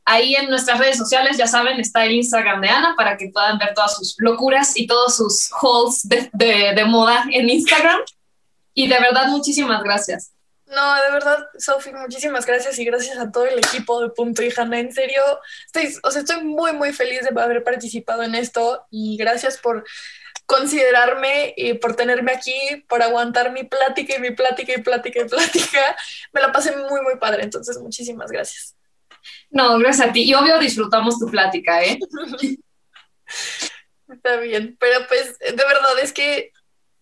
Ahí 0.05 0.35
en 0.35 0.49
nuestras 0.49 0.79
redes 0.79 0.97
sociales, 0.97 1.37
ya 1.37 1.47
saben, 1.47 1.79
está 1.79 2.03
el 2.05 2.13
Instagram 2.13 2.59
de 2.59 2.69
Ana 2.69 2.95
para 2.97 3.15
que 3.15 3.29
puedan 3.29 3.57
ver 3.59 3.73
todas 3.75 3.95
sus 3.95 4.15
locuras 4.17 4.75
y 4.75 4.87
todos 4.87 5.15
sus 5.15 5.49
hauls 5.61 6.01
de, 6.03 6.85
moda 6.85 7.23
en 7.31 7.49
Instagram. 7.49 7.99
Y 8.73 8.87
de 8.87 8.99
verdad, 8.99 9.27
muchísimas 9.27 9.83
gracias. 9.83 10.32
No, 10.75 10.95
de 10.95 11.11
verdad, 11.11 11.47
Sofi, 11.57 11.91
muchísimas 11.93 12.45
gracias 12.45 12.79
y 12.79 12.85
gracias 12.85 13.17
a 13.17 13.31
todo 13.31 13.45
el 13.45 13.59
equipo 13.59 14.01
de 14.01 14.09
Punto 14.09 14.41
y 14.41 14.51
Hanna. 14.55 14.79
En 14.79 14.91
serio, 14.91 15.21
estoy, 15.65 15.95
o 16.01 16.11
sea, 16.11 16.21
estoy 16.21 16.43
muy, 16.43 16.73
muy 16.73 16.93
feliz 16.93 17.21
de 17.21 17.41
haber 17.41 17.63
participado 17.63 18.23
en 18.23 18.33
esto 18.35 18.87
y 18.89 19.17
gracias 19.17 19.57
por 19.57 19.83
considerarme 20.45 21.53
y 21.55 21.75
por 21.75 21.95
tenerme 21.95 22.31
aquí, 22.31 22.85
por 22.87 23.03
aguantar 23.03 23.51
mi 23.51 23.63
plática 23.63 24.15
y 24.15 24.19
mi 24.19 24.31
plática 24.31 24.73
y 24.73 24.81
plática 24.81 25.21
y 25.21 25.25
plática. 25.25 25.95
Me 26.31 26.41
la 26.41 26.51
pasé 26.51 26.75
muy, 26.75 27.01
muy 27.01 27.17
padre. 27.17 27.43
Entonces, 27.43 27.77
muchísimas 27.77 28.31
gracias. 28.31 28.75
No, 29.49 29.77
gracias 29.77 30.09
a 30.09 30.11
ti. 30.11 30.23
Y 30.23 30.33
obvio 30.33 30.57
disfrutamos 30.59 31.19
tu 31.19 31.27
plática, 31.27 31.83
¿eh? 31.83 31.99
Está 34.09 34.37
bien, 34.37 34.77
pero 34.79 35.07
pues 35.07 35.39
de 35.39 35.51
verdad 35.51 35.99
es 36.01 36.13
que 36.13 36.52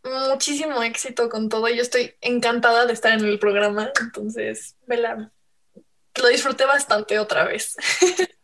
muchísimo 0.03 0.81
éxito 0.83 1.29
con 1.29 1.49
todo. 1.49 1.67
Yo 1.69 1.81
estoy 1.81 2.15
encantada 2.21 2.85
de 2.85 2.93
estar 2.93 3.13
en 3.13 3.25
el 3.25 3.39
programa, 3.39 3.91
entonces 3.99 4.75
me 4.85 4.97
lo 4.97 6.27
disfruté 6.27 6.65
bastante 6.65 7.19
otra 7.19 7.45
vez. 7.45 7.75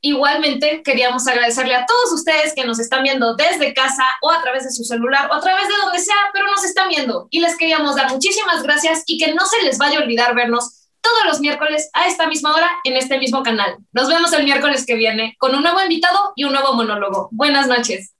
Igualmente, 0.00 0.82
queríamos 0.84 1.26
agradecerle 1.26 1.74
a 1.74 1.84
todos 1.84 2.12
ustedes 2.12 2.54
que 2.54 2.64
nos 2.64 2.78
están 2.78 3.02
viendo 3.02 3.34
desde 3.34 3.74
casa 3.74 4.04
o 4.22 4.30
a 4.30 4.40
través 4.42 4.62
de 4.62 4.70
su 4.70 4.84
celular 4.84 5.28
o 5.30 5.34
a 5.34 5.40
través 5.40 5.66
de 5.66 5.74
donde 5.82 5.98
sea, 5.98 6.16
pero 6.32 6.46
nos 6.46 6.64
están 6.64 6.88
viendo. 6.88 7.26
Y 7.30 7.40
les 7.40 7.56
queríamos 7.56 7.96
dar 7.96 8.08
muchísimas 8.10 8.62
gracias 8.62 9.02
y 9.06 9.18
que 9.18 9.34
no 9.34 9.44
se 9.46 9.60
les 9.62 9.76
vaya 9.76 9.98
a 9.98 10.02
olvidar 10.02 10.36
vernos 10.36 10.88
todos 11.00 11.24
los 11.26 11.40
miércoles 11.40 11.90
a 11.94 12.06
esta 12.06 12.28
misma 12.28 12.54
hora 12.54 12.70
en 12.84 12.96
este 12.96 13.18
mismo 13.18 13.42
canal. 13.42 13.76
Nos 13.92 14.08
vemos 14.08 14.32
el 14.32 14.44
miércoles 14.44 14.86
que 14.86 14.94
viene 14.94 15.34
con 15.38 15.54
un 15.54 15.62
nuevo 15.62 15.82
invitado 15.82 16.32
y 16.36 16.44
un 16.44 16.52
nuevo 16.52 16.74
monólogo. 16.74 17.28
Buenas 17.32 17.66
noches. 17.66 18.14